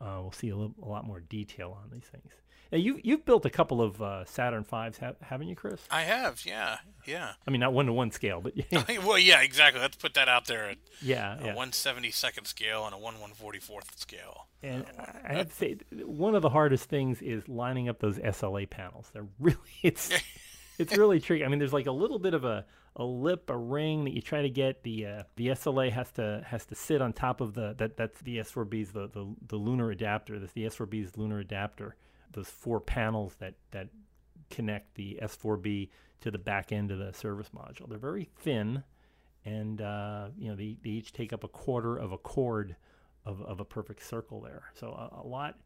Uh, 0.00 0.18
we'll 0.20 0.32
see 0.32 0.50
a, 0.50 0.56
little, 0.56 0.74
a 0.82 0.88
lot 0.88 1.06
more 1.06 1.20
detail 1.20 1.78
on 1.82 1.88
these 1.90 2.04
things. 2.04 2.32
Now, 2.74 2.80
you 2.80 2.98
you've 3.04 3.24
built 3.24 3.46
a 3.46 3.50
couple 3.50 3.80
of 3.80 4.02
uh, 4.02 4.24
Saturn 4.24 4.64
fives, 4.64 4.98
ha- 4.98 5.12
haven't 5.20 5.46
you, 5.46 5.54
Chris? 5.54 5.80
I 5.92 6.02
have, 6.02 6.44
yeah, 6.44 6.78
yeah. 7.06 7.34
I 7.46 7.52
mean, 7.52 7.60
not 7.60 7.72
one 7.72 7.86
to 7.86 7.92
one 7.92 8.10
scale, 8.10 8.40
but 8.40 8.54
yeah. 8.72 8.82
well, 8.98 9.16
yeah, 9.16 9.42
exactly. 9.42 9.80
Let's 9.80 9.94
put 9.94 10.14
that 10.14 10.28
out 10.28 10.48
there. 10.48 10.70
At 10.70 10.78
yeah, 11.00 11.38
a 11.40 11.44
yeah. 11.46 11.54
one 11.54 11.70
seventy 11.70 12.10
second 12.10 12.46
scale 12.46 12.84
and 12.84 12.92
a 12.92 12.98
one 12.98 13.20
one 13.20 13.30
forty 13.30 13.60
fourth 13.60 13.96
scale. 13.96 14.48
And 14.60 14.84
I 15.24 15.34
have 15.34 15.50
to 15.50 15.54
say, 15.54 15.76
one 16.04 16.34
of 16.34 16.42
the 16.42 16.48
hardest 16.48 16.88
things 16.88 17.22
is 17.22 17.48
lining 17.48 17.88
up 17.88 18.00
those 18.00 18.18
SLA 18.18 18.68
panels. 18.68 19.08
They're 19.12 19.28
really 19.38 19.58
it's 19.84 20.10
it's 20.76 20.96
really 20.96 21.20
tricky. 21.20 21.44
I 21.44 21.48
mean, 21.48 21.60
there's 21.60 21.72
like 21.72 21.86
a 21.86 21.92
little 21.92 22.18
bit 22.18 22.34
of 22.34 22.44
a 22.44 22.66
a 22.96 23.04
lip, 23.04 23.50
a 23.50 23.56
ring 23.56 24.02
that 24.02 24.14
you 24.14 24.20
try 24.20 24.42
to 24.42 24.50
get. 24.50 24.82
The 24.82 25.06
uh, 25.06 25.22
the 25.36 25.48
SLA 25.48 25.92
has 25.92 26.10
to 26.12 26.44
has 26.44 26.66
to 26.66 26.74
sit 26.74 27.00
on 27.00 27.12
top 27.12 27.40
of 27.40 27.54
the 27.54 27.76
that 27.78 27.96
that's 27.96 28.20
the 28.22 28.38
S4B's 28.38 28.90
the, 28.90 29.06
the 29.06 29.32
the 29.46 29.56
lunar 29.56 29.92
adapter. 29.92 30.40
That's 30.40 30.54
the 30.54 30.64
S4B's 30.64 31.16
lunar 31.16 31.38
adapter 31.38 31.94
those 32.34 32.48
four 32.48 32.80
panels 32.80 33.34
that 33.38 33.54
that 33.70 33.88
connect 34.50 34.94
the 34.94 35.18
S4B 35.22 35.88
to 36.20 36.30
the 36.30 36.38
back 36.38 36.72
end 36.72 36.90
of 36.90 36.98
the 36.98 37.12
service 37.12 37.50
module. 37.54 37.88
They're 37.88 37.98
very 37.98 38.28
thin, 38.40 38.82
and 39.44 39.80
uh, 39.80 40.28
you 40.38 40.48
know 40.48 40.56
they, 40.56 40.76
they 40.82 40.90
each 40.90 41.12
take 41.12 41.32
up 41.32 41.44
a 41.44 41.48
quarter 41.48 41.96
of 41.96 42.12
a 42.12 42.18
chord 42.18 42.76
of, 43.24 43.42
of 43.42 43.60
a 43.60 43.64
perfect 43.64 44.04
circle 44.04 44.40
there. 44.40 44.64
So 44.74 44.88
a, 44.88 45.22
a 45.22 45.26
lot. 45.26 45.56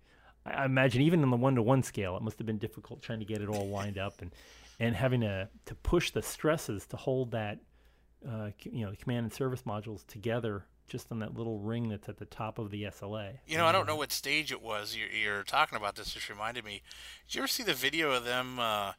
I, 0.47 0.65
imagine 0.65 1.03
even 1.03 1.23
in 1.23 1.31
the 1.31 1.37
one-to-one 1.37 1.83
scale, 1.83 2.17
it 2.17 2.23
must 2.23 2.39
have 2.39 2.47
been 2.47 2.59
difficult 2.59 3.03
trying 3.03 3.19
to 3.19 3.25
get 3.25 3.43
it 3.43 3.49
all 3.49 3.69
lined 3.69 3.99
up 3.99 4.23
and 4.23 4.33
and 4.81 4.95
having 4.95 5.21
to 5.23 5.49
to 5.67 5.75
push 5.75 6.11
the 6.11 6.23
stresses 6.23 6.87
to 6.87 6.97
hold 6.97 7.33
that 7.33 7.59
uh, 8.29 8.51
you 8.63 8.85
know 8.85 8.91
the 8.91 8.97
command 8.97 9.25
and 9.25 9.33
service 9.33 9.63
modules 9.63 10.07
together 10.07 10.67
just 10.89 11.13
on 11.13 11.21
that 11.21 11.37
little 11.37 11.59
ring 11.59 11.89
that's 11.89 12.09
at 12.09 12.19
the 12.19 12.25
top 12.25 12.59
of 12.59 12.71
the 12.71 12.85
SLA. 12.85 13.39
You 13.47 13.59
know, 13.59 13.67
I 13.67 13.73
don't 13.73 13.87
know 13.87 13.97
what 13.97 14.13
stage 14.13 14.51
it 14.51 14.63
was. 14.63 14.97
You're, 14.97 15.09
you're 15.09 15.43
talking 15.45 15.77
about 15.77 15.97
this. 15.97 16.15
Just 16.15 16.29
reminded 16.29 16.65
me. 16.65 16.83
Did 17.27 17.35
you 17.35 17.41
ever 17.43 17.49
see 17.49 17.63
the 17.63 17.75
video 17.75 18.13
of 18.13 18.25
them 18.25 18.59
uh, 18.59 18.93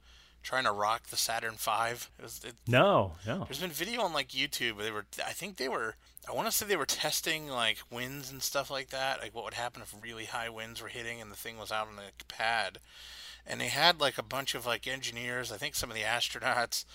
trying 0.43 0.63
to 0.63 0.71
rock 0.71 1.07
the 1.07 1.17
Saturn 1.17 1.55
V? 1.55 1.71
It 2.17 2.23
was, 2.23 2.41
it, 2.45 2.53
no, 2.67 3.13
no. 3.25 3.45
There's 3.45 3.59
been 3.59 3.71
video 3.71 4.01
on 4.01 4.13
like 4.13 4.29
YouTube. 4.29 4.77
They 4.77 4.91
were, 4.91 5.05
I 5.25 5.31
think 5.31 5.57
they 5.57 5.67
were. 5.67 5.95
I 6.27 6.33
want 6.33 6.47
to 6.47 6.51
say 6.51 6.65
they 6.65 6.75
were 6.75 6.85
testing 6.85 7.47
like 7.47 7.79
winds 7.91 8.31
and 8.31 8.41
stuff 8.41 8.69
like 8.69 8.89
that. 8.89 9.19
Like 9.21 9.33
what 9.33 9.45
would 9.45 9.55
happen 9.55 9.81
if 9.81 9.95
really 10.01 10.25
high 10.25 10.49
winds 10.49 10.81
were 10.81 10.89
hitting 10.89 11.21
and 11.21 11.31
the 11.31 11.35
thing 11.35 11.57
was 11.57 11.71
out 11.71 11.87
on 11.87 11.95
the 11.95 12.25
pad. 12.27 12.79
And 13.47 13.59
they 13.59 13.69
had 13.69 13.99
like 13.99 14.19
a 14.19 14.23
bunch 14.23 14.53
of 14.53 14.65
like 14.65 14.85
engineers. 14.85 15.51
I 15.51 15.57
think 15.57 15.73
some 15.73 15.89
of 15.89 15.95
the 15.95 16.03
astronauts, 16.03 16.85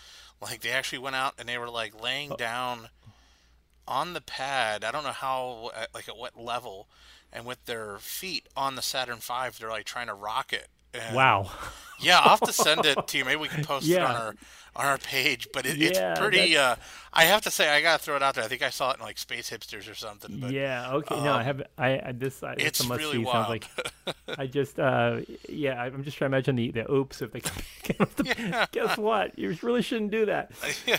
like 0.40 0.60
they 0.60 0.70
actually 0.70 0.98
went 0.98 1.16
out 1.16 1.34
and 1.38 1.48
they 1.48 1.58
were 1.58 1.70
like 1.70 2.00
laying 2.00 2.32
oh. 2.32 2.36
down 2.36 2.90
on 3.86 4.12
the 4.12 4.20
pad. 4.20 4.84
I 4.84 4.90
don't 4.90 5.04
know 5.04 5.10
how, 5.10 5.70
like 5.94 6.08
at 6.08 6.16
what 6.16 6.40
level, 6.40 6.88
and 7.32 7.44
with 7.44 7.64
their 7.64 7.98
feet 7.98 8.48
on 8.56 8.76
the 8.76 8.82
Saturn 8.82 9.18
V, 9.18 9.50
they're 9.58 9.70
like 9.70 9.84
trying 9.84 10.06
to 10.06 10.14
rock 10.14 10.52
it. 10.52 10.68
And 10.94 11.16
wow. 11.16 11.50
yeah, 12.00 12.18
I'll 12.18 12.30
have 12.30 12.40
to 12.42 12.52
send 12.52 12.86
it 12.86 12.96
to 13.08 13.18
you. 13.18 13.24
Maybe 13.24 13.40
we 13.40 13.48
can 13.48 13.64
post 13.64 13.86
yeah. 13.86 13.96
it 13.96 14.02
on 14.02 14.14
our 14.14 14.34
on 14.76 14.86
our 14.86 14.98
page. 14.98 15.48
But 15.52 15.66
it, 15.66 15.76
yeah, 15.76 16.12
it's 16.12 16.20
pretty. 16.20 16.56
Uh, 16.56 16.76
I 17.12 17.24
have 17.24 17.42
to 17.42 17.50
say, 17.50 17.68
I 17.68 17.80
gotta 17.80 18.02
throw 18.02 18.16
it 18.16 18.22
out 18.22 18.36
there. 18.36 18.44
I 18.44 18.48
think 18.48 18.62
I 18.62 18.70
saw 18.70 18.92
it 18.92 18.98
in 18.98 19.02
like 19.02 19.18
Space 19.18 19.50
Hipsters 19.50 19.90
or 19.90 19.94
something. 19.94 20.38
But, 20.38 20.52
yeah. 20.52 20.92
Okay. 20.92 21.14
Um, 21.14 21.24
no, 21.24 21.32
I 21.32 21.40
um, 21.40 21.44
have. 21.44 21.62
I, 21.76 22.00
I 22.06 22.12
this. 22.12 22.42
I, 22.42 22.54
it's 22.58 22.86
must 22.86 23.00
really 23.00 23.18
see. 23.18 23.24
wild. 23.24 23.46
Sounds 23.46 23.48
like. 24.06 24.16
I 24.38 24.46
just. 24.46 24.78
Uh, 24.78 25.20
yeah. 25.48 25.80
I'm 25.80 26.04
just 26.04 26.16
trying 26.16 26.30
to 26.30 26.36
imagine 26.36 26.56
the 26.56 26.70
the 26.70 26.92
oops 26.92 27.22
if 27.22 27.32
they. 27.32 27.42
yeah. 28.24 28.66
Guess 28.70 28.96
what? 28.96 29.38
You 29.38 29.56
really 29.62 29.82
shouldn't 29.82 30.12
do 30.12 30.26
that. 30.26 30.52
yeah. 30.86 30.98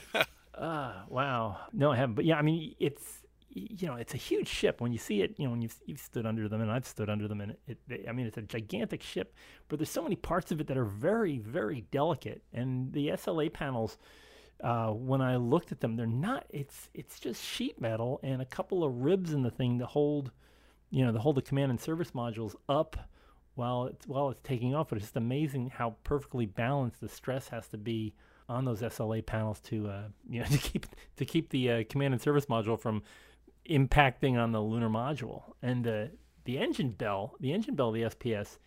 Uh, 0.58 0.94
wow. 1.10 1.58
No, 1.74 1.92
I 1.92 1.98
haven't. 1.98 2.16
But 2.16 2.26
yeah, 2.26 2.38
I 2.38 2.42
mean, 2.42 2.76
it's 2.80 3.22
you 3.56 3.88
know, 3.88 3.96
it's 3.96 4.14
a 4.14 4.18
huge 4.18 4.50
ship. 4.50 4.82
When 4.82 4.92
you 4.92 4.98
see 4.98 5.22
it, 5.22 5.36
you 5.38 5.46
know, 5.46 5.52
when 5.52 5.62
you've, 5.62 5.78
you've 5.86 6.00
stood 6.00 6.26
under 6.26 6.50
them, 6.50 6.62
and 6.62 6.70
I've 6.70 6.86
stood 6.86 7.10
under 7.10 7.28
them, 7.28 7.40
and 7.40 7.56
it, 7.68 7.78
it, 7.90 8.06
I 8.08 8.12
mean, 8.12 8.28
it's 8.28 8.38
a 8.38 8.42
gigantic 8.42 9.02
ship, 9.02 9.34
but 9.70 9.80
there's 9.80 9.90
so 9.90 10.04
many 10.04 10.18
parts 10.18 10.52
of 10.52 10.60
it 10.60 10.68
that 10.68 10.78
are 10.78 10.86
very, 10.86 11.40
very 11.40 11.86
delicate. 11.90 12.44
And 12.52 12.92
the 12.92 13.10
SLA 13.10 13.52
panels, 13.52 13.98
uh, 14.62 14.90
when 14.90 15.22
I 15.22 15.38
looked 15.38 15.72
at 15.72 15.80
them, 15.80 15.96
they're 15.96 16.06
not. 16.06 16.46
It's 16.50 16.90
it's 16.94 17.18
just 17.20 17.42
sheet 17.42 17.80
metal 17.80 18.20
and 18.24 18.42
a 18.42 18.46
couple 18.46 18.84
of 18.84 18.94
ribs 18.94 19.32
in 19.32 19.42
the 19.42 19.52
thing 19.52 19.80
to 19.80 19.86
hold, 19.86 20.32
you 20.90 21.06
know, 21.06 21.14
to 21.14 21.20
hold 21.20 21.38
the 21.38 21.42
command 21.42 21.70
and 21.70 21.80
service 21.80 22.12
modules 22.12 22.56
up 22.68 22.98
while 23.56 23.86
it's 23.86 24.06
while 24.06 24.30
it's 24.30 24.42
taking 24.42 24.76
off. 24.76 24.90
But 24.90 24.98
it's 24.98 25.06
just 25.06 25.16
amazing 25.16 25.70
how 25.70 25.96
perfectly 26.04 26.46
balanced 26.46 27.00
the 27.00 27.10
stress 27.10 27.48
has 27.50 27.70
to 27.70 27.78
be 27.78 28.16
on 28.48 28.66
those 28.66 28.82
SLA 28.82 29.26
panels 29.26 29.60
to 29.62 29.88
uh, 29.88 30.04
you 30.30 30.40
know 30.40 30.48
to 30.48 30.58
keep 30.58 30.86
to 31.18 31.26
keep 31.26 31.50
the 31.50 31.72
uh, 31.72 31.84
command 31.90 32.14
and 32.14 32.22
service 32.22 32.46
module 32.46 32.80
from 32.80 33.04
impacting 33.70 34.38
on 34.38 34.52
the 34.52 34.62
lunar 34.62 34.90
module. 34.90 35.44
And 35.62 35.84
the 35.84 36.12
the 36.46 36.58
engine 36.58 36.92
bell, 36.92 37.36
the 37.40 37.54
engine 37.54 37.76
bell 37.76 37.90
of 37.90 37.96
the 37.96 38.04
SPS 38.04 38.58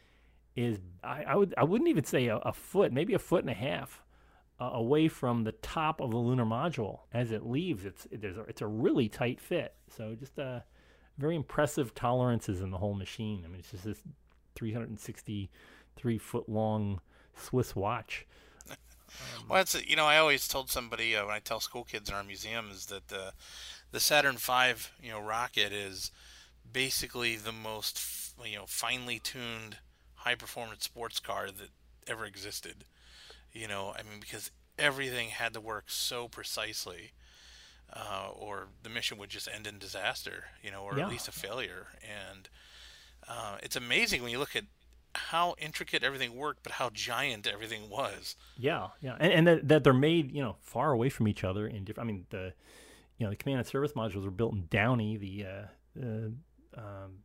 is 0.57 0.81
I, 1.05 1.23
I 1.29 1.37
would 1.37 1.55
I 1.57 1.65
wouldn't 1.65 1.89
even 1.89 2.05
say 2.05 2.27
a, 2.27 2.37
a, 2.39 2.53
foot, 2.53 2.93
maybe 2.93 3.15
a 3.15 3.19
foot 3.19 3.43
and 3.43 3.51
a 3.51 3.55
half 3.55 4.03
uh, 4.61 4.71
away 4.73 5.07
from 5.09 5.45
the 5.45 5.53
top 5.53 6.01
of 6.01 6.11
the 6.11 6.17
lunar 6.17 6.45
module 6.45 7.01
as 7.13 7.31
it 7.31 7.47
leaves. 7.47 7.85
It's 7.85 8.07
there's 8.11 8.37
a, 8.37 8.43
it's 8.43 8.63
a 8.63 8.67
really 8.67 9.09
tight 9.09 9.41
fit. 9.41 9.75
So 9.97 10.17
just 10.19 10.39
uh, 10.39 10.61
very 11.17 11.37
impressive 11.37 11.95
tolerances 11.95 12.61
in 12.61 12.71
the 12.71 12.79
whole 12.79 12.95
machine. 12.95 13.43
I 13.45 13.49
mean, 13.49 13.61
it's 13.61 13.71
just 13.71 13.85
this 13.85 14.03
363 14.57 16.19
foot 16.19 16.49
long 16.49 17.01
Swiss 17.37 17.77
watch. 17.77 18.27
Um, 19.09 19.45
well, 19.49 19.61
it's 19.61 19.81
you 19.87 19.97
know 19.97 20.07
I 20.07 20.19
always 20.19 20.47
told 20.47 20.71
somebody 20.71 21.17
uh, 21.17 21.27
when 21.27 21.35
I 21.35 21.41
tell 21.41 21.61
school 21.61 21.85
kids 21.85 22.09
in 22.09 22.15
our 22.15 22.25
museum 22.25 22.71
is 22.71 22.87
that 22.87 23.13
uh, 23.13 23.31
the 23.91 24.01
Saturn 24.01 24.37
V, 24.37 24.91
you 25.03 25.11
know, 25.11 25.21
rocket 25.21 25.73
is 25.73 26.11
basically 26.71 27.37
the 27.37 27.53
most, 27.53 28.01
you 28.45 28.57
know, 28.57 28.67
finely 28.67 29.19
tuned 29.19 29.79
high 30.17 30.35
performance 30.35 30.85
sports 30.85 31.21
car 31.21 31.47
that 31.47 31.71
ever 32.07 32.25
existed. 32.25 32.85
You 33.53 33.69
know, 33.69 33.95
I 33.99 34.03
mean, 34.03 34.21
because 34.21 34.51
everything 34.79 35.31
had 35.31 35.55
to 35.55 35.61
work 35.61 35.85
so 35.89 36.29
precisely, 36.29 37.13
uh, 37.93 38.29
or 38.33 38.69
the 38.83 38.91
mission 38.91 39.19
would 39.19 39.31
just 39.31 39.49
end 39.53 39.67
in 39.67 39.79
disaster, 39.79 40.45
you 40.63 40.71
know, 40.71 40.83
or 40.83 40.97
yeah. 40.99 41.05
at 41.05 41.11
least 41.11 41.29
a 41.29 41.33
failure. 41.33 41.87
And 42.03 42.49
uh, 43.27 43.57
it's 43.63 43.77
amazing 43.77 44.23
when 44.23 44.31
you 44.31 44.39
look 44.39 44.55
at 44.55 44.65
how 45.29 45.55
intricate 45.59 46.03
everything 46.03 46.35
worked, 46.35 46.63
but 46.63 46.73
how 46.73 46.91
giant 46.91 47.47
everything 47.47 47.91
was. 47.91 48.37
Yeah, 48.57 48.89
yeah, 49.01 49.17
and, 49.21 49.33
and 49.33 49.47
that, 49.47 49.69
that 49.69 49.85
they're 49.85 49.93
made, 49.93 50.33
you 50.33 50.43
know, 50.43 50.57
far 50.61 50.93
away 50.93 51.11
from 51.11 51.29
each 51.29 51.45
other 51.45 51.67
in 51.67 51.85
different. 51.85 52.09
I 52.09 52.13
mean, 52.13 52.27
the 52.31 52.53
you 53.19 53.27
know, 53.27 53.31
the 53.31 53.37
command 53.37 53.59
and 53.59 53.67
service 53.67 53.93
modules 53.93 54.25
were 54.25 54.31
built 54.31 54.55
in 54.55 54.67
Downey. 54.71 55.17
The 55.17 55.45
uh, 55.45 56.01
uh, 56.01 56.81
um, 56.81 57.19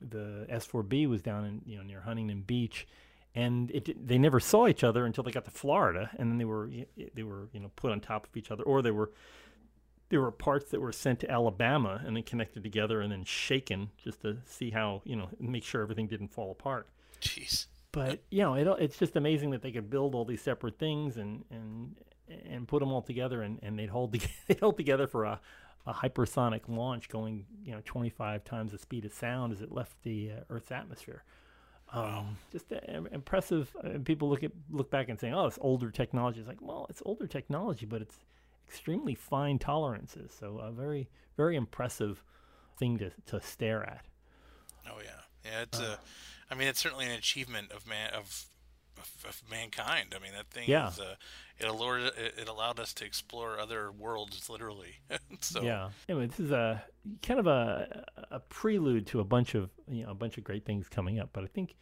the 0.00 0.46
S4B 0.50 1.08
was 1.08 1.20
down 1.20 1.44
in 1.44 1.62
you 1.66 1.76
know 1.76 1.82
near 1.82 2.00
Huntington 2.00 2.42
Beach, 2.42 2.86
and 3.34 3.70
it 3.70 4.06
they 4.06 4.18
never 4.18 4.40
saw 4.40 4.66
each 4.66 4.84
other 4.84 5.04
until 5.04 5.24
they 5.24 5.32
got 5.32 5.44
to 5.44 5.50
Florida, 5.50 6.10
and 6.18 6.30
then 6.30 6.38
they 6.38 6.44
were 6.44 6.70
they 7.14 7.22
were 7.22 7.48
you 7.52 7.60
know 7.60 7.70
put 7.76 7.92
on 7.92 8.00
top 8.00 8.26
of 8.26 8.36
each 8.36 8.50
other, 8.50 8.62
or 8.62 8.82
they 8.82 8.90
were 8.90 9.10
there 10.08 10.20
were 10.20 10.30
parts 10.30 10.70
that 10.70 10.80
were 10.80 10.92
sent 10.92 11.20
to 11.20 11.30
Alabama 11.30 12.02
and 12.06 12.14
then 12.16 12.22
connected 12.22 12.62
together 12.62 13.00
and 13.00 13.10
then 13.10 13.24
shaken 13.24 13.90
just 14.02 14.20
to 14.22 14.38
see 14.46 14.70
how 14.70 15.02
you 15.04 15.16
know 15.16 15.28
make 15.40 15.64
sure 15.64 15.82
everything 15.82 16.06
didn't 16.06 16.28
fall 16.28 16.50
apart. 16.50 16.88
Jeez. 17.22 17.66
But 17.92 18.22
you 18.30 18.42
know, 18.42 18.54
it, 18.54 18.66
it's 18.80 18.98
just 18.98 19.16
amazing 19.16 19.50
that 19.50 19.62
they 19.62 19.70
could 19.70 19.90
build 19.90 20.14
all 20.14 20.24
these 20.24 20.42
separate 20.42 20.78
things 20.78 21.16
and 21.16 21.44
and 21.50 21.94
and 22.48 22.66
put 22.66 22.80
them 22.80 22.92
all 22.92 23.02
together, 23.02 23.42
and, 23.42 23.58
and 23.62 23.78
they'd 23.78 23.90
hold 23.90 24.12
together, 24.12 24.32
they'd 24.48 24.60
hold 24.60 24.76
together 24.76 25.06
for 25.06 25.24
a, 25.24 25.40
a 25.86 25.92
hypersonic 25.92 26.62
launch 26.68 27.08
going 27.08 27.44
you 27.64 27.72
know 27.72 27.82
25 27.84 28.44
times 28.44 28.72
the 28.72 28.78
speed 28.78 29.04
of 29.04 29.12
sound 29.12 29.52
as 29.52 29.60
it 29.60 29.70
left 29.70 30.02
the 30.02 30.32
uh, 30.32 30.40
Earth's 30.50 30.72
atmosphere. 30.72 31.22
Um, 31.92 32.38
just 32.50 32.72
uh, 32.72 32.78
impressive. 33.12 33.70
Uh, 33.84 33.98
people 34.02 34.30
look 34.30 34.42
at 34.42 34.52
look 34.70 34.90
back 34.90 35.10
and 35.10 35.20
saying, 35.20 35.34
"Oh, 35.34 35.46
it's 35.46 35.58
older 35.60 35.90
technology." 35.90 36.40
It's 36.40 36.48
like, 36.48 36.62
well, 36.62 36.86
it's 36.88 37.02
older 37.04 37.26
technology, 37.26 37.84
but 37.84 38.00
it's 38.00 38.16
extremely 38.66 39.14
fine 39.14 39.58
tolerances. 39.58 40.34
So 40.38 40.58
a 40.58 40.72
very 40.72 41.10
very 41.36 41.56
impressive 41.56 42.22
thing 42.78 42.96
to 42.98 43.10
to 43.26 43.40
stare 43.42 43.82
at. 43.82 44.06
Oh 44.90 45.00
yeah, 45.04 45.10
yeah. 45.44 45.62
It's 45.62 45.78
uh, 45.78 45.96
a. 45.96 45.98
I 46.52 46.54
mean, 46.54 46.68
it's 46.68 46.80
certainly 46.80 47.06
an 47.06 47.12
achievement 47.12 47.72
of 47.72 47.86
man 47.86 48.10
of 48.12 48.46
of, 48.98 49.10
of 49.26 49.42
mankind. 49.50 50.14
I 50.14 50.22
mean, 50.22 50.32
that 50.36 50.50
thing 50.50 50.68
yeah. 50.68 50.88
is, 50.88 51.00
uh, 51.00 51.14
it 51.58 51.66
allowed 51.66 52.12
it 52.16 52.46
allowed 52.46 52.78
us 52.78 52.92
to 52.94 53.06
explore 53.06 53.58
other 53.58 53.90
worlds, 53.90 54.50
literally. 54.50 55.00
so 55.40 55.62
yeah, 55.62 55.88
anyway, 56.10 56.26
this 56.26 56.38
is 56.38 56.50
a 56.50 56.84
kind 57.22 57.40
of 57.40 57.46
a 57.46 58.04
a 58.30 58.40
prelude 58.40 59.06
to 59.08 59.20
a 59.20 59.24
bunch 59.24 59.54
of 59.54 59.70
you 59.88 60.04
know 60.04 60.10
a 60.10 60.14
bunch 60.14 60.36
of 60.36 60.44
great 60.44 60.66
things 60.66 60.90
coming 60.90 61.18
up. 61.18 61.30
But 61.32 61.44
I 61.44 61.46
think 61.46 61.74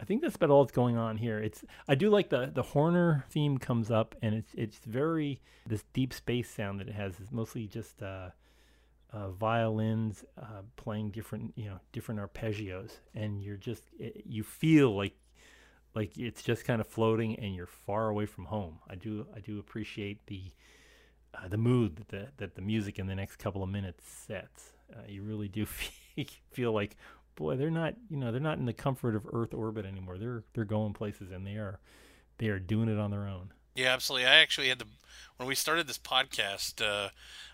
I 0.00 0.04
think 0.04 0.22
that's 0.22 0.36
about 0.36 0.50
all 0.50 0.64
that's 0.64 0.76
going 0.76 0.96
on 0.96 1.16
here. 1.16 1.40
It's 1.40 1.64
I 1.88 1.96
do 1.96 2.08
like 2.08 2.30
the 2.30 2.52
the 2.54 2.62
Horner 2.62 3.24
theme 3.30 3.58
comes 3.58 3.90
up, 3.90 4.14
and 4.22 4.32
it's 4.32 4.54
it's 4.54 4.78
very 4.78 5.40
this 5.66 5.82
deep 5.92 6.14
space 6.14 6.48
sound 6.48 6.78
that 6.78 6.86
it 6.86 6.94
has 6.94 7.18
is 7.18 7.32
mostly 7.32 7.66
just. 7.66 8.00
Uh, 8.00 8.30
uh, 9.14 9.30
violins 9.30 10.24
uh, 10.40 10.62
playing 10.76 11.10
different 11.10 11.52
you 11.56 11.66
know 11.66 11.78
different 11.92 12.20
arpeggios 12.20 12.98
and 13.14 13.42
you're 13.42 13.56
just 13.56 13.84
it, 13.98 14.22
you 14.26 14.42
feel 14.42 14.94
like 14.94 15.14
like 15.94 16.18
it's 16.18 16.42
just 16.42 16.64
kind 16.64 16.80
of 16.80 16.86
floating 16.86 17.38
and 17.38 17.54
you're 17.54 17.66
far 17.66 18.08
away 18.08 18.26
from 18.26 18.46
home. 18.46 18.78
I 18.88 18.96
do 18.96 19.26
I 19.34 19.40
do 19.40 19.58
appreciate 19.58 20.26
the 20.26 20.42
uh, 21.34 21.48
the 21.48 21.56
mood 21.56 21.96
that 21.96 22.08
the 22.08 22.28
that 22.38 22.54
the 22.56 22.62
music 22.62 22.98
in 22.98 23.06
the 23.06 23.14
next 23.14 23.36
couple 23.36 23.62
of 23.62 23.68
minutes 23.68 24.04
sets. 24.08 24.72
Uh, 24.92 25.02
you 25.08 25.22
really 25.22 25.48
do 25.48 25.66
feel 26.50 26.72
like 26.72 26.96
boy 27.36 27.56
they're 27.56 27.70
not 27.70 27.94
you 28.08 28.16
know 28.16 28.32
they're 28.32 28.40
not 28.40 28.58
in 28.58 28.66
the 28.66 28.72
comfort 28.72 29.14
of 29.14 29.26
Earth 29.32 29.54
orbit 29.54 29.86
anymore. 29.86 30.18
They're 30.18 30.42
they're 30.54 30.64
going 30.64 30.92
places 30.92 31.30
and 31.30 31.46
they 31.46 31.54
are 31.54 31.78
they 32.38 32.48
are 32.48 32.58
doing 32.58 32.88
it 32.88 32.98
on 32.98 33.12
their 33.12 33.28
own. 33.28 33.52
Yeah, 33.74 33.92
absolutely. 33.92 34.26
I 34.26 34.36
actually 34.36 34.68
had 34.68 34.78
to 34.80 34.86
when 35.36 35.48
we 35.48 35.54
started 35.54 35.86
this 35.86 35.98
podcast. 35.98 36.80
Uh, 36.82 37.10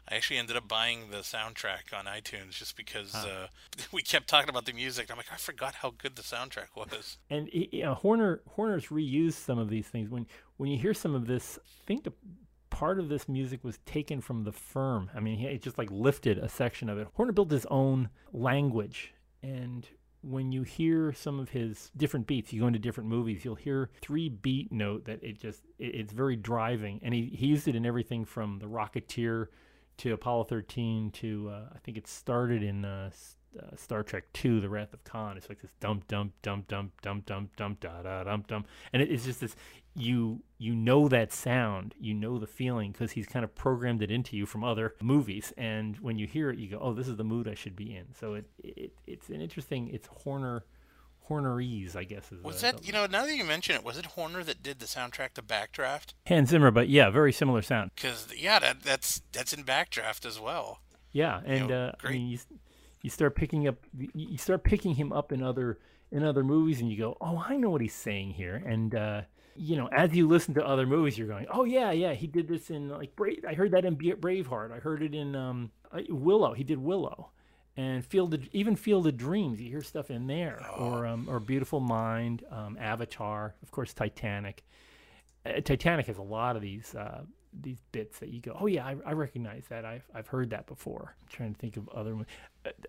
I 0.09 0.17
actually 0.17 0.39
ended 0.39 0.57
up 0.57 0.67
buying 0.67 1.11
the 1.11 1.19
soundtrack 1.19 1.97
on 1.97 2.07
iTunes 2.07 2.50
just 2.50 2.77
because 2.77 3.12
huh. 3.12 3.27
uh, 3.29 3.47
we 3.93 4.03
kept 4.03 4.29
talking 4.29 4.50
about 4.50 4.65
the 4.65 4.73
music. 4.73 5.11
I'm 5.11 5.17
like, 5.17 5.33
I 5.33 5.37
forgot 5.37 5.77
how 5.77 5.95
good 5.97 6.17
the 6.17 6.23
soundtrack 6.23 6.75
was. 6.75 7.19
And 7.31 7.49
you 7.53 7.83
know, 7.83 7.95
Horner 7.95 8.41
Horner's 8.49 8.87
reused 8.87 9.35
some 9.35 9.59
of 9.59 9.69
these 9.71 9.87
things. 9.87 10.11
When 10.11 10.27
when 10.57 10.71
you 10.71 10.79
hear 10.79 10.95
some 10.95 11.15
of 11.15 11.27
this, 11.27 11.59
think 11.87 12.05
the 12.05 12.12
part 12.71 12.99
of 12.99 13.09
this 13.09 13.29
music 13.29 13.62
was 13.65 13.79
taken 13.85 14.21
from 14.21 14.45
the 14.45 14.53
firm. 14.53 15.11
I 15.15 15.21
mean, 15.21 15.39
he 15.39 15.59
just 15.59 15.79
like 15.79 15.91
lifted 15.91 16.39
a 16.39 16.49
section 16.49 16.89
of 16.89 16.99
it. 16.99 17.09
Horner 17.15 17.33
built 17.33 17.50
his 17.50 17.67
own 17.67 18.09
language 18.33 19.12
and 19.43 19.87
when 20.23 20.53
you 20.53 20.62
hear 20.62 21.12
some 21.12 21.39
of 21.39 21.50
his 21.50 21.91
different 21.97 22.27
beats, 22.27 22.53
you 22.53 22.61
go 22.61 22.67
into 22.67 22.79
different 22.79 23.09
movies, 23.09 23.45
you'll 23.45 23.55
hear 23.55 23.91
three 24.03 24.29
beat 24.29 24.71
note 24.71 25.05
that 25.07 25.23
it 25.23 25.41
just 25.41 25.62
it, 25.79 25.95
it's 25.95 26.12
very 26.12 26.37
driving, 26.37 27.00
and 27.03 27.15
he, 27.15 27.27
he 27.35 27.47
used 27.47 27.69
it 27.69 27.75
in 27.75 27.87
everything 27.87 28.25
from 28.25 28.59
the 28.59 28.67
Rocketeer 28.67 29.49
to 29.99 30.12
Apollo 30.12 30.45
13 30.45 31.11
to 31.11 31.50
uh, 31.50 31.69
I 31.75 31.79
think 31.79 31.97
it 31.97 32.07
started 32.07 32.62
in 32.62 32.85
uh, 32.85 33.11
uh, 33.59 33.77
Star 33.77 34.03
Trek 34.03 34.25
Two: 34.33 34.61
The 34.61 34.69
Wrath 34.69 34.93
of 34.93 35.03
Khan. 35.05 35.37
It's 35.37 35.49
like 35.49 35.61
this 35.61 35.73
dump 35.81 36.07
dump 36.07 36.33
dump 36.43 36.69
dump 36.69 36.93
dump 37.03 37.27
dump 37.27 37.57
dump 37.57 37.81
da 37.81 38.03
da 38.03 38.25
dump 38.25 38.47
dump, 38.47 38.67
and 38.93 39.03
it, 39.03 39.11
it's 39.11 39.25
just 39.25 39.41
this 39.41 39.57
you 39.95 40.43
you 40.59 40.75
know 40.75 41.09
that 41.09 41.33
sound, 41.33 41.95
you 42.01 42.15
know 42.15 42.39
the 42.39 42.47
feeling 42.47 42.93
because 42.93 43.13
he's 43.13 43.27
kind 43.27 43.45
of 43.45 43.55
programmed 43.55 44.03
it 44.03 44.11
into 44.11 44.37
you 44.37 44.47
from 44.47 44.63
other 44.63 44.95
movies, 45.03 45.53
and 45.57 45.97
when 45.99 46.19
you 46.19 46.27
hear 46.27 46.51
it, 46.51 46.59
you 46.59 46.69
go, 46.69 46.79
oh, 46.81 46.93
this 46.93 47.09
is 47.09 47.17
the 47.17 47.25
mood 47.25 47.49
I 47.49 47.55
should 47.55 47.77
be 47.77 47.95
in. 47.95 48.07
So 48.19 48.35
it, 48.35 48.47
it 48.63 48.93
it's 49.07 49.29
an 49.29 49.41
interesting. 49.41 49.89
It's 49.89 50.09
Horner. 50.09 50.65
Hornerese, 51.29 51.95
I 51.95 52.03
guess 52.03 52.33
is. 52.33 52.43
Was 52.43 52.61
that 52.63 52.85
you 52.85 52.93
know? 52.93 53.07
Now 53.07 53.25
that 53.25 53.37
you 53.37 53.45
mention 53.45 53.77
it, 53.77 53.85
was 53.85 53.97
it 53.97 54.05
Horner 54.05 54.43
that 54.43 54.65
did 54.65 54.81
the 54.81 54.87
soundtrack 54.87 55.35
to 55.35 55.43
Backdraft? 55.43 56.15
Hans 56.27 56.51
Zimmer, 56.51 56.73
but 56.73 56.89
yeah, 56.89 57.09
very 57.09 57.33
similar 57.33 57.63
sound. 57.63 57.93
Because 57.95 58.27
yeah, 58.37 58.59
that 58.59 58.83
that's 58.83 59.23
that's 59.31 59.53
in 59.53 59.63
Backdraft 59.63 60.27
as 60.27 60.41
well. 60.41 60.81
Yeah, 61.13 61.41
and 61.45 61.61
you 61.61 61.69
know, 61.69 61.87
uh, 61.87 61.93
I 62.03 62.11
mean, 62.11 62.29
you, 62.29 62.39
you 63.03 63.11
start 63.11 63.37
picking 63.37 63.69
up, 63.69 63.77
you 64.13 64.39
start 64.39 64.65
picking 64.65 64.97
him 64.97 65.13
up 65.13 65.31
in 65.31 65.41
other 65.41 65.79
in 66.11 66.25
other 66.25 66.43
movies, 66.43 66.81
and 66.81 66.91
you 66.91 66.99
go, 66.99 67.17
oh, 67.21 67.45
I 67.47 67.57
know 67.57 67.71
what 67.71 67.81
he's 67.81 67.95
saying 67.95 68.31
here, 68.31 68.61
and 68.67 68.93
uh, 68.95 69.23
you 69.57 69.76
know, 69.76 69.88
as 69.88 70.14
you 70.14 70.28
listen 70.28 70.54
to 70.54 70.66
other 70.66 70.87
movies, 70.87 71.19
you're 71.19 71.28
going, 71.28 71.47
oh 71.52 71.64
yeah, 71.64 71.90
yeah, 71.90 72.14
he 72.14 72.26
did 72.26 72.49
this 72.49 72.71
in 72.71 72.88
like 72.88 73.14
Brave. 73.16 73.45
I 73.47 73.54
heard 73.54 73.73
that 73.73 73.85
in 73.85 73.97
Braveheart. 73.97 74.73
I 74.73 74.78
heard 74.78 75.02
it 75.02 75.14
in 75.14 75.35
um, 75.35 75.71
Willow. 76.09 76.54
He 76.54 76.64
did 76.64 76.78
Willow, 76.78 77.30
and 77.76 78.04
Field 78.04 78.35
of, 78.35 78.49
even 78.52 78.76
Field 78.76 79.07
of 79.07 79.16
Dreams. 79.16 79.61
You 79.61 79.69
hear 79.69 79.83
stuff 79.83 80.11
in 80.11 80.26
there, 80.26 80.61
oh. 80.76 80.85
or 80.85 81.07
um, 81.07 81.26
or 81.28 81.40
Beautiful 81.40 81.80
Mind, 81.80 82.45
um, 82.50 82.76
Avatar, 82.80 83.54
of 83.62 83.71
course, 83.71 83.92
Titanic. 83.92 84.64
Uh, 85.45 85.61
Titanic 85.61 86.07
has 86.07 86.19
a 86.19 86.23
lot 86.23 86.57
of 86.57 86.62
these 86.62 86.95
uh, 86.95 87.23
these 87.52 87.78
bits 87.92 88.19
that 88.21 88.28
you 88.28 88.40
go, 88.40 88.57
oh 88.61 88.66
yeah, 88.66 88.87
I, 88.87 88.97
I, 89.04 89.12
recognize 89.12 89.64
that. 89.69 89.85
I've 89.85 90.07
I've 90.14 90.28
heard 90.28 90.50
that 90.50 90.66
before. 90.66 91.16
I'm 91.21 91.28
trying 91.28 91.54
to 91.54 91.59
think 91.59 91.76
of 91.76 91.88
other 91.90 92.14
ones. 92.14 92.26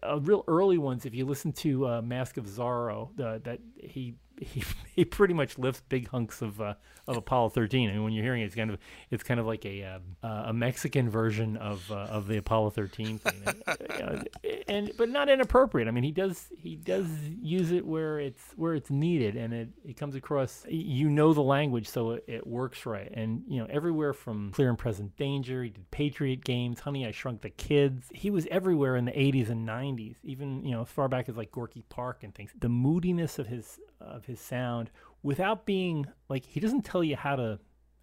Uh, 0.04 0.20
real 0.20 0.44
early 0.48 0.78
ones. 0.78 1.06
If 1.06 1.16
you 1.16 1.26
listen 1.26 1.52
to 1.54 1.88
uh, 1.88 2.02
Mask 2.02 2.38
of 2.38 2.46
Zorro, 2.46 3.10
that 3.18 3.60
he 3.78 4.16
he 4.42 4.64
he 4.96 5.06
pretty 5.06 5.34
much 5.34 5.58
lifts 5.58 5.82
big 5.88 6.10
hunks 6.10 6.42
of 6.42 6.60
uh, 6.60 6.74
of 7.08 7.18
Apollo 7.18 7.50
13. 7.50 7.90
I 7.90 7.94
mean, 7.94 8.04
when 8.04 8.14
you're 8.14 8.24
hearing 8.24 8.42
it, 8.42 8.46
it's 8.46 8.56
kind 8.56 8.70
of 8.70 8.80
it's 9.10 9.24
kind 9.24 9.40
of 9.40 9.46
like 9.46 9.66
a 9.66 9.84
um, 9.84 10.02
uh, 10.24 10.44
a 10.48 10.54
Mexican 10.54 11.10
version 11.10 11.58
of 11.58 11.90
uh, 11.92 11.96
of 11.96 12.28
the 12.28 12.38
Apollo 12.38 12.72
13 12.72 13.20
thing, 13.20 13.54
and, 14.00 14.30
and 14.68 14.92
but 14.98 15.10
not 15.10 15.30
inappropriate. 15.30 15.88
I 15.88 15.92
mean, 15.92 16.04
he 16.04 16.12
does 16.12 16.48
he 16.58 16.76
does 16.76 17.08
use 17.42 17.72
it 17.72 17.86
where 17.86 18.20
it's 18.20 18.44
where 18.56 18.74
it's 18.74 18.90
needed, 18.90 19.36
and 19.36 19.54
it, 19.54 19.70
it 19.86 19.98
comes 19.98 20.16
across. 20.16 20.66
You 20.68 21.10
know 21.10 21.34
the 21.34 21.42
language, 21.42 21.88
so 21.88 22.12
it, 22.12 22.26
it 22.28 22.48
works 22.48 22.86
right. 22.86 23.12
And 23.14 23.44
you 23.48 23.60
know 23.60 23.68
everywhere 23.70 24.14
from 24.14 24.52
Clear 24.52 24.70
and 24.70 24.78
Present 24.78 25.16
Danger. 25.18 25.64
He 25.64 25.70
did 25.70 25.90
Patriot 25.92 26.44
Games, 26.44 26.80
Honey 26.80 27.06
I 27.06 27.12
Shrunk 27.12 27.42
the 27.42 27.50
Kids. 27.50 28.08
He 28.14 28.30
was 28.30 28.48
everywhere 28.50 28.96
in 28.96 29.06
the 29.06 29.12
80s 29.12 29.50
and 29.50 29.68
90s, 29.68 30.16
even 30.24 30.64
you 30.66 30.72
know 30.72 30.82
as 30.82 30.90
far 30.90 31.08
back 31.08 31.30
as 31.30 31.38
like 31.38 31.52
Gorky 31.52 31.84
Park 31.90 32.24
and 32.24 32.34
things. 32.34 32.52
The 32.60 32.70
moodiness 32.70 33.40
of 33.40 33.48
his 33.48 33.80
of 34.06 34.26
his 34.26 34.40
sound 34.40 34.90
without 35.24 35.66
being 35.66 36.06
like 36.30 36.46
he 36.46 36.60
doesn't 36.60 36.84
tell 36.84 37.04
you 37.04 37.16
how 37.16 37.36
to 37.36 37.60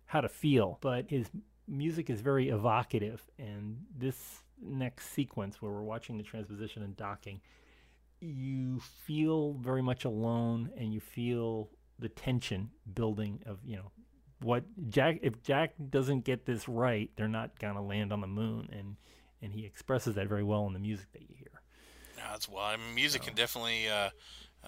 how 0.06 0.20
to 0.20 0.28
feel, 0.28 0.78
but 0.80 1.10
his 1.10 1.28
music 1.66 2.08
is 2.08 2.20
very 2.20 2.48
evocative. 2.48 3.22
And 3.38 3.78
this 3.96 4.42
next 4.60 5.10
sequence 5.12 5.60
where 5.60 5.70
we're 5.70 5.82
watching 5.82 6.16
the 6.16 6.22
transposition 6.24 6.82
and 6.82 6.96
docking, 6.96 7.40
you 8.20 8.80
feel 8.80 9.52
very 9.54 9.82
much 9.82 10.04
alone, 10.04 10.70
and 10.76 10.92
you 10.92 11.00
feel 11.00 11.70
the 11.98 12.08
tension 12.08 12.70
building 12.94 13.42
of 13.44 13.58
you 13.64 13.76
know 13.76 13.90
what 14.40 14.64
Jack 14.88 15.18
if 15.22 15.42
Jack 15.42 15.74
doesn't 15.90 16.24
get 16.24 16.46
this 16.46 16.68
right, 16.68 17.10
they're 17.16 17.28
not 17.28 17.58
gonna 17.58 17.84
land 17.84 18.12
on 18.12 18.20
the 18.20 18.26
moon, 18.26 18.68
and 18.72 18.96
and 19.42 19.52
he 19.52 19.64
expresses 19.64 20.14
that 20.16 20.28
very 20.28 20.42
well 20.42 20.66
in 20.66 20.72
the 20.72 20.78
music 20.78 21.12
that 21.12 21.22
you 21.22 21.34
hear. 21.36 21.62
That's 22.16 22.48
why 22.48 22.72
I 22.72 22.76
mean, 22.76 22.94
music 22.94 23.22
so. 23.22 23.28
can 23.28 23.36
definitely 23.36 23.88
uh, 23.88 24.10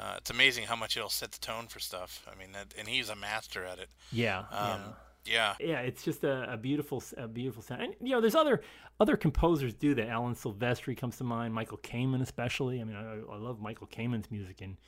uh, 0.01 0.15
it's 0.17 0.31
amazing 0.31 0.65
how 0.65 0.77
much 0.77 0.97
it'll 0.97 1.11
set 1.11 1.31
the 1.33 1.39
tone 1.39 1.67
for 1.67 1.79
stuff. 1.79 2.27
I 2.31 2.39
mean, 2.39 2.53
that, 2.53 2.73
and 2.79 2.89
he's 2.89 3.11
a 3.11 3.17
master 3.17 3.65
at 3.65 3.79
it. 3.79 3.91
Yeah. 4.11 4.45
Um, 4.51 4.95
yeah. 5.27 5.55
yeah. 5.61 5.67
Yeah, 5.69 5.81
it's 5.81 6.03
just 6.03 6.25
a, 6.25 6.51
a, 6.51 6.57
beautiful, 6.57 7.03
a 7.19 7.29
beautiful 7.29 7.63
sound. 7.63 7.83
And 7.83 7.95
you 8.01 8.15
know, 8.15 8.21
there's 8.21 8.35
other 8.35 8.63
other 8.99 9.19
composers 9.19 9.75
do 9.75 9.95
that. 9.95 10.09
Alan 10.09 10.35
Silvestri 10.35 10.97
comes 10.97 11.19
to 11.19 11.25
mind. 11.25 11.53
Michael 11.53 11.79
Kamen, 11.79 12.23
especially. 12.23 12.81
I 12.81 12.85
mean, 12.85 12.97
I, 12.97 13.33
I 13.33 13.37
love 13.37 13.61
Michael 13.61 13.89
Kamen's 13.89 14.31
music 14.31 14.63
and 14.63 14.79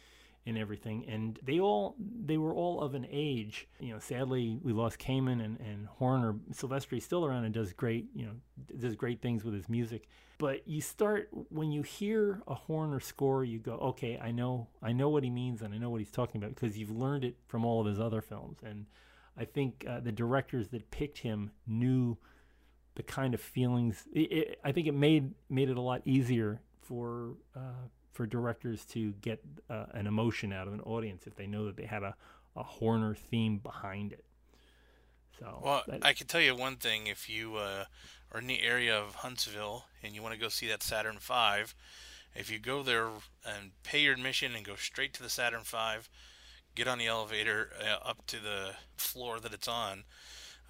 and 0.46 0.58
everything. 0.58 1.04
And 1.08 1.38
they 1.42 1.60
all 1.60 1.94
they 1.98 2.36
were 2.36 2.54
all 2.54 2.80
of 2.80 2.94
an 2.94 3.06
age. 3.10 3.68
You 3.80 3.92
know, 3.92 3.98
sadly 3.98 4.58
we 4.62 4.72
lost 4.72 4.98
Kamen 4.98 5.44
and, 5.44 5.58
and 5.60 5.86
Horner. 5.86 6.34
Silvestri 6.52 7.00
still 7.00 7.24
around 7.24 7.44
and 7.44 7.54
does 7.54 7.72
great, 7.72 8.06
you 8.14 8.26
know, 8.26 8.32
does 8.78 8.96
great 8.96 9.22
things 9.22 9.44
with 9.44 9.54
his 9.54 9.68
music. 9.68 10.08
But 10.38 10.66
you 10.66 10.80
start 10.80 11.28
when 11.50 11.70
you 11.70 11.82
hear 11.82 12.42
a 12.48 12.54
Horner 12.54 12.98
score, 12.98 13.44
you 13.44 13.58
go, 13.58 13.74
okay, 13.74 14.18
I 14.20 14.32
know 14.32 14.68
I 14.82 14.92
know 14.92 15.08
what 15.08 15.22
he 15.22 15.30
means 15.30 15.62
and 15.62 15.72
I 15.72 15.78
know 15.78 15.90
what 15.90 16.00
he's 16.00 16.10
talking 16.10 16.42
about 16.42 16.54
because 16.54 16.76
you've 16.76 16.90
learned 16.90 17.24
it 17.24 17.36
from 17.46 17.64
all 17.64 17.80
of 17.80 17.86
his 17.86 18.00
other 18.00 18.20
films. 18.20 18.58
And 18.64 18.86
I 19.38 19.44
think 19.44 19.84
uh, 19.88 20.00
the 20.00 20.12
directors 20.12 20.68
that 20.68 20.90
picked 20.90 21.18
him 21.18 21.52
knew 21.66 22.18
the 22.94 23.02
kind 23.02 23.32
of 23.32 23.40
feelings. 23.40 24.04
It, 24.12 24.32
it, 24.32 24.60
I 24.64 24.72
think 24.72 24.88
it 24.88 24.94
made 24.94 25.32
made 25.48 25.70
it 25.70 25.76
a 25.76 25.80
lot 25.80 26.02
easier 26.04 26.60
for 26.80 27.34
uh, 27.56 27.86
for 28.12 28.26
directors 28.26 28.84
to 28.84 29.12
get 29.22 29.42
uh, 29.70 29.86
an 29.92 30.06
emotion 30.06 30.52
out 30.52 30.68
of 30.68 30.74
an 30.74 30.80
audience 30.80 31.26
if 31.26 31.34
they 31.36 31.46
know 31.46 31.64
that 31.64 31.76
they 31.76 31.86
had 31.86 32.02
a, 32.02 32.14
a 32.56 32.62
Horner 32.62 33.14
theme 33.14 33.58
behind 33.58 34.12
it. 34.12 34.24
So, 35.38 35.60
well, 35.64 35.82
that, 35.88 36.04
I 36.04 36.12
can 36.12 36.26
tell 36.26 36.40
you 36.40 36.54
one 36.54 36.76
thing: 36.76 37.06
if 37.06 37.28
you 37.28 37.56
uh, 37.56 37.84
are 38.30 38.40
in 38.40 38.46
the 38.46 38.62
area 38.62 38.96
of 38.96 39.16
Huntsville 39.16 39.86
and 40.02 40.14
you 40.14 40.22
want 40.22 40.34
to 40.34 40.40
go 40.40 40.48
see 40.48 40.68
that 40.68 40.82
Saturn 40.82 41.16
V, 41.18 41.72
if 42.34 42.50
you 42.50 42.58
go 42.58 42.82
there 42.82 43.08
and 43.44 43.72
pay 43.82 44.00
your 44.00 44.12
admission 44.12 44.54
and 44.54 44.64
go 44.64 44.76
straight 44.76 45.14
to 45.14 45.22
the 45.22 45.30
Saturn 45.30 45.62
V, 45.64 46.06
get 46.74 46.86
on 46.86 46.98
the 46.98 47.06
elevator 47.06 47.70
uh, 47.80 48.08
up 48.08 48.26
to 48.26 48.36
the 48.36 48.72
floor 48.96 49.40
that 49.40 49.54
it's 49.54 49.68
on. 49.68 50.04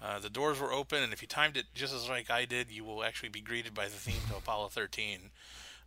Uh, 0.01 0.19
the 0.19 0.29
doors 0.29 0.59
were 0.59 0.73
open, 0.73 1.01
and 1.01 1.13
if 1.13 1.21
you 1.21 1.27
timed 1.27 1.55
it 1.55 1.65
just 1.73 1.93
as 1.93 2.09
like 2.09 2.29
I 2.29 2.45
did, 2.45 2.71
you 2.71 2.83
will 2.83 3.03
actually 3.03 3.29
be 3.29 3.41
greeted 3.41 3.73
by 3.73 3.85
the 3.85 3.91
theme 3.91 4.21
to 4.29 4.37
Apollo 4.37 4.69
13 4.69 5.31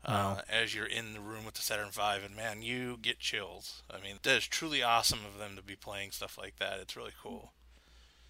uh, 0.05 0.41
as 0.49 0.75
you're 0.75 0.87
in 0.87 1.15
the 1.15 1.21
room 1.21 1.45
with 1.45 1.55
the 1.55 1.63
Saturn 1.63 1.91
V, 1.91 2.25
and 2.25 2.37
man, 2.37 2.63
you 2.63 2.99
get 3.01 3.19
chills. 3.19 3.83
I 3.91 4.01
mean, 4.03 4.17
that 4.23 4.37
is 4.37 4.47
truly 4.47 4.83
awesome 4.83 5.21
of 5.27 5.39
them 5.39 5.57
to 5.57 5.63
be 5.63 5.77
playing 5.77 6.13
stuff 6.13 6.39
like 6.39 6.57
that. 6.59 6.79
It's 6.81 6.97
really 6.97 7.15
cool. 7.23 7.53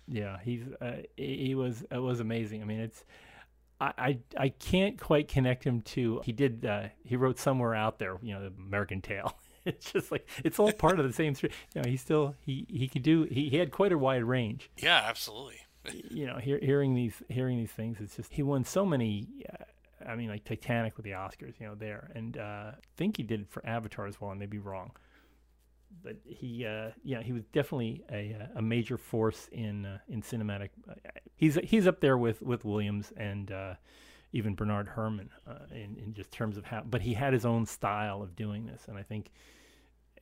Yeah, 0.09 0.38
he's 0.42 0.62
uh, 0.81 1.02
he 1.16 1.55
was 1.55 1.85
it 1.90 1.98
was 1.98 2.20
amazing. 2.20 2.62
I 2.62 2.64
mean, 2.64 2.81
it's 2.81 3.05
I, 3.81 3.92
I, 3.98 4.18
I 4.38 4.48
can't 4.50 4.98
quite 4.98 5.29
connect 5.29 5.64
him 5.64 5.83
to 5.83 6.20
he 6.24 6.33
did 6.33 6.64
uh, 6.64 6.85
he 7.05 7.16
wrote 7.16 7.38
somewhere 7.38 7.74
out 7.74 7.98
there 7.98 8.16
you 8.22 8.35
know 8.35 8.42
the 8.42 8.52
American 8.59 9.02
Tail. 9.02 9.37
it's 9.64 9.92
just 9.92 10.11
like 10.12 10.29
it's 10.44 10.59
all 10.59 10.72
part 10.72 10.98
of 10.98 11.07
the 11.07 11.12
same. 11.12 11.35
You 11.42 11.50
know, 11.74 11.88
he 11.88 11.96
still 11.96 12.35
he 12.40 12.66
he 12.70 12.88
could 12.88 13.02
do 13.02 13.24
he, 13.24 13.48
he 13.48 13.57
had 13.57 13.70
quite 13.70 13.92
a 13.92 13.98
wide 13.98 14.24
range. 14.24 14.70
Yeah, 14.79 15.02
absolutely. 15.05 15.61
you 16.11 16.26
know, 16.26 16.37
hear, 16.38 16.59
hearing 16.61 16.94
these 16.94 17.22
hearing 17.29 17.59
these 17.59 17.70
things, 17.70 17.98
it's 18.00 18.16
just 18.16 18.33
he 18.33 18.42
won 18.42 18.64
so 18.64 18.87
many. 18.87 19.26
Uh, 19.52 19.64
I 20.07 20.16
mean, 20.16 20.29
like 20.29 20.45
Titanic 20.45 20.97
with 20.97 21.05
the 21.05 21.12
Oscars, 21.12 21.59
you 21.59 21.66
know, 21.66 21.75
there, 21.75 22.11
and 22.14 22.37
uh, 22.37 22.73
I 22.73 22.75
think 22.97 23.16
he 23.16 23.23
did 23.23 23.40
it 23.40 23.51
for 23.51 23.64
Avatar 23.66 24.07
as 24.07 24.21
well. 24.21 24.31
I 24.31 24.35
may 24.35 24.47
be 24.47 24.59
wrong, 24.59 24.92
but 26.03 26.16
he, 26.25 26.64
uh, 26.64 26.90
yeah, 27.03 27.23
he 27.23 27.33
was 27.33 27.45
definitely 27.47 28.05
a, 28.11 28.49
a 28.57 28.62
major 28.62 28.97
force 28.97 29.49
in 29.53 29.87
uh, 29.87 29.99
in 30.09 30.23
cinematic. 30.23 30.71
Uh, 30.88 30.95
he's 31.37 31.57
he's 31.64 31.87
up 31.87 32.01
there 32.01 32.19
with 32.19 32.42
with 32.42 32.64
Williams 32.64 33.12
and 33.16 33.51
uh, 33.51 33.75
even 34.33 34.55
Bernard 34.55 34.88
Herrmann 34.95 35.31
uh, 35.47 35.66
in 35.71 35.97
in 35.97 36.14
just 36.14 36.31
terms 36.31 36.57
of 36.57 36.64
how. 36.64 36.83
But 36.85 37.03
he 37.03 37.14
had 37.14 37.33
his 37.33 37.45
own 37.45 37.66
style 37.66 38.23
of 38.23 38.37
doing 38.37 38.66
this, 38.66 38.85
and 38.88 38.99
I 38.99 39.03
think 39.03 39.31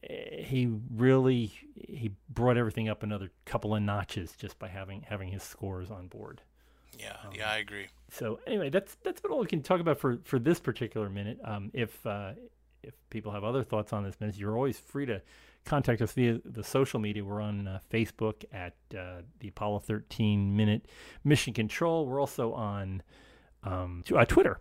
eh, 0.03 0.43
he 0.43 0.71
really 0.95 1.53
he 1.77 2.13
brought 2.29 2.57
everything 2.57 2.89
up 2.89 3.03
another 3.03 3.31
couple 3.45 3.75
of 3.75 3.83
notches 3.83 4.35
just 4.37 4.59
by 4.59 4.69
having 4.69 5.03
having 5.03 5.31
his 5.31 5.43
scores 5.43 5.91
on 5.91 6.09
board. 6.09 6.43
Yeah, 6.99 7.17
um, 7.25 7.33
yeah, 7.35 7.51
I 7.51 7.59
agree. 7.59 7.87
So 8.11 8.39
anyway, 8.47 8.71
that's 8.71 8.97
that's 9.03 9.21
about 9.21 9.33
all 9.33 9.41
we 9.41 9.47
can 9.47 9.63
talk 9.63 9.81
about 9.81 9.99
for 9.99 10.19
for 10.25 10.39
this 10.39 10.61
particular 10.61 11.09
minute. 11.09 11.39
Um, 11.45 11.71
if 11.73 12.05
uh, 12.07 12.33
if 12.83 12.95
people 13.11 13.33
have 13.33 13.45
other 13.45 13.63
thoughts 13.63 13.93
on 13.93 14.05
this 14.05 14.21
minute, 14.21 14.37
you're 14.37 14.57
always 14.57 14.79
free 14.79 15.07
to 15.07 15.21
contact 15.65 16.03
us 16.03 16.13
via 16.13 16.39
the 16.45 16.63
social 16.63 17.01
media. 17.01 17.25
We're 17.25 17.41
on 17.41 17.67
uh, 17.67 17.79
Facebook 17.91 18.45
at 18.53 18.75
uh, 18.97 19.23
the 19.41 19.49
Apollo 19.49 19.81
13 19.81 20.55
Minute 20.55 20.87
Mission 21.25 21.53
Control. 21.53 22.07
We're 22.07 22.21
also 22.21 22.53
on 22.53 23.03
um, 23.63 24.05
uh, 24.15 24.25
Twitter 24.27 24.61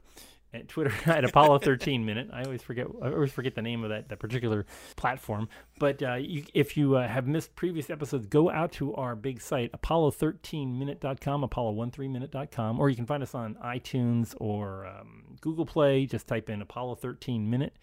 at 0.54 0.68
Twitter 0.68 0.94
at 1.10 1.26
Apollo 1.26 1.60
13 1.60 2.06
Minute. 2.06 2.30
I 2.32 2.44
always 2.44 2.62
forget 2.62 2.88
I 3.02 3.08
always 3.10 3.32
forget 3.32 3.56
the 3.56 3.62
name 3.62 3.84
of 3.84 3.90
that, 3.90 4.10
that 4.10 4.20
particular 4.20 4.66
platform. 4.96 5.50
But 5.80 6.02
uh, 6.04 6.16
you, 6.16 6.46
if 6.54 6.78
you 6.78 6.96
uh, 6.96 7.08
have 7.08 7.28
missed 7.28 7.56
previous 7.56 7.90
episodes, 7.90 8.28
go 8.28 8.50
out 8.50 8.72
to 8.74 8.94
our 8.96 9.16
big 9.16 9.42
site, 9.42 9.72
apollo13minute.com, 9.72 11.44
apollo13minute.com, 11.48 12.80
or 12.80 12.90
you 12.90 12.96
can 12.96 13.06
find 13.06 13.24
us 13.24 13.34
on 13.34 13.56
iTunes 13.64 14.36
or 14.40 14.86
um, 14.86 15.24
Google 15.42 15.66
Play. 15.66 16.06
Just 16.06 16.28
type 16.28 16.50
in 16.50 16.62
Apollo 16.62 16.96
13 16.96 17.50
Minute 17.50 17.78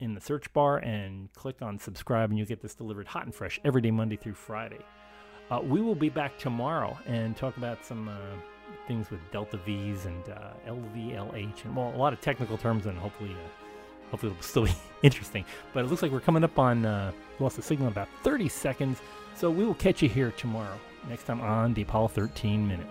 in 0.00 0.14
the 0.14 0.20
search 0.20 0.52
bar 0.52 0.78
and 0.78 1.32
click 1.34 1.62
on 1.62 1.78
subscribe, 1.78 2.30
and 2.30 2.38
you'll 2.38 2.48
get 2.48 2.60
this 2.60 2.74
delivered 2.74 3.06
hot 3.06 3.24
and 3.24 3.34
fresh 3.34 3.60
every 3.64 3.80
day, 3.80 3.90
Monday 3.90 4.16
through 4.16 4.34
Friday. 4.34 4.80
Uh, 5.50 5.60
we 5.60 5.80
will 5.80 5.94
be 5.94 6.08
back 6.08 6.38
tomorrow 6.38 6.98
and 7.06 7.36
talk 7.36 7.56
about 7.56 7.84
some 7.84 8.08
uh, 8.08 8.14
things 8.86 9.10
with 9.10 9.20
delta 9.30 9.56
V's 9.58 10.06
and 10.06 10.28
uh, 10.28 10.52
LVLH, 10.66 11.64
and 11.64 11.76
well, 11.76 11.92
a 11.94 11.98
lot 11.98 12.12
of 12.12 12.20
technical 12.20 12.56
terms, 12.58 12.86
and 12.86 12.98
hopefully, 12.98 13.30
uh, 13.32 14.10
hopefully 14.10 14.32
it'll 14.32 14.42
still 14.48 14.64
be 14.64 14.74
interesting. 15.02 15.44
But 15.72 15.84
it 15.84 15.88
looks 15.88 16.02
like 16.02 16.12
we're 16.12 16.20
coming 16.20 16.44
up 16.44 16.58
on 16.58 16.84
uh, 16.84 17.12
lost 17.38 17.56
the 17.56 17.62
signal 17.62 17.88
in 17.88 17.92
about 17.92 18.08
30 18.22 18.48
seconds, 18.48 19.00
so 19.34 19.50
we 19.50 19.64
will 19.64 19.74
catch 19.74 20.02
you 20.02 20.08
here 20.08 20.32
tomorrow. 20.32 20.78
Next 21.08 21.24
time 21.24 21.40
on 21.40 21.74
the 21.74 21.82
Apollo 21.82 22.08
13 22.08 22.66
Minute. 22.66 22.86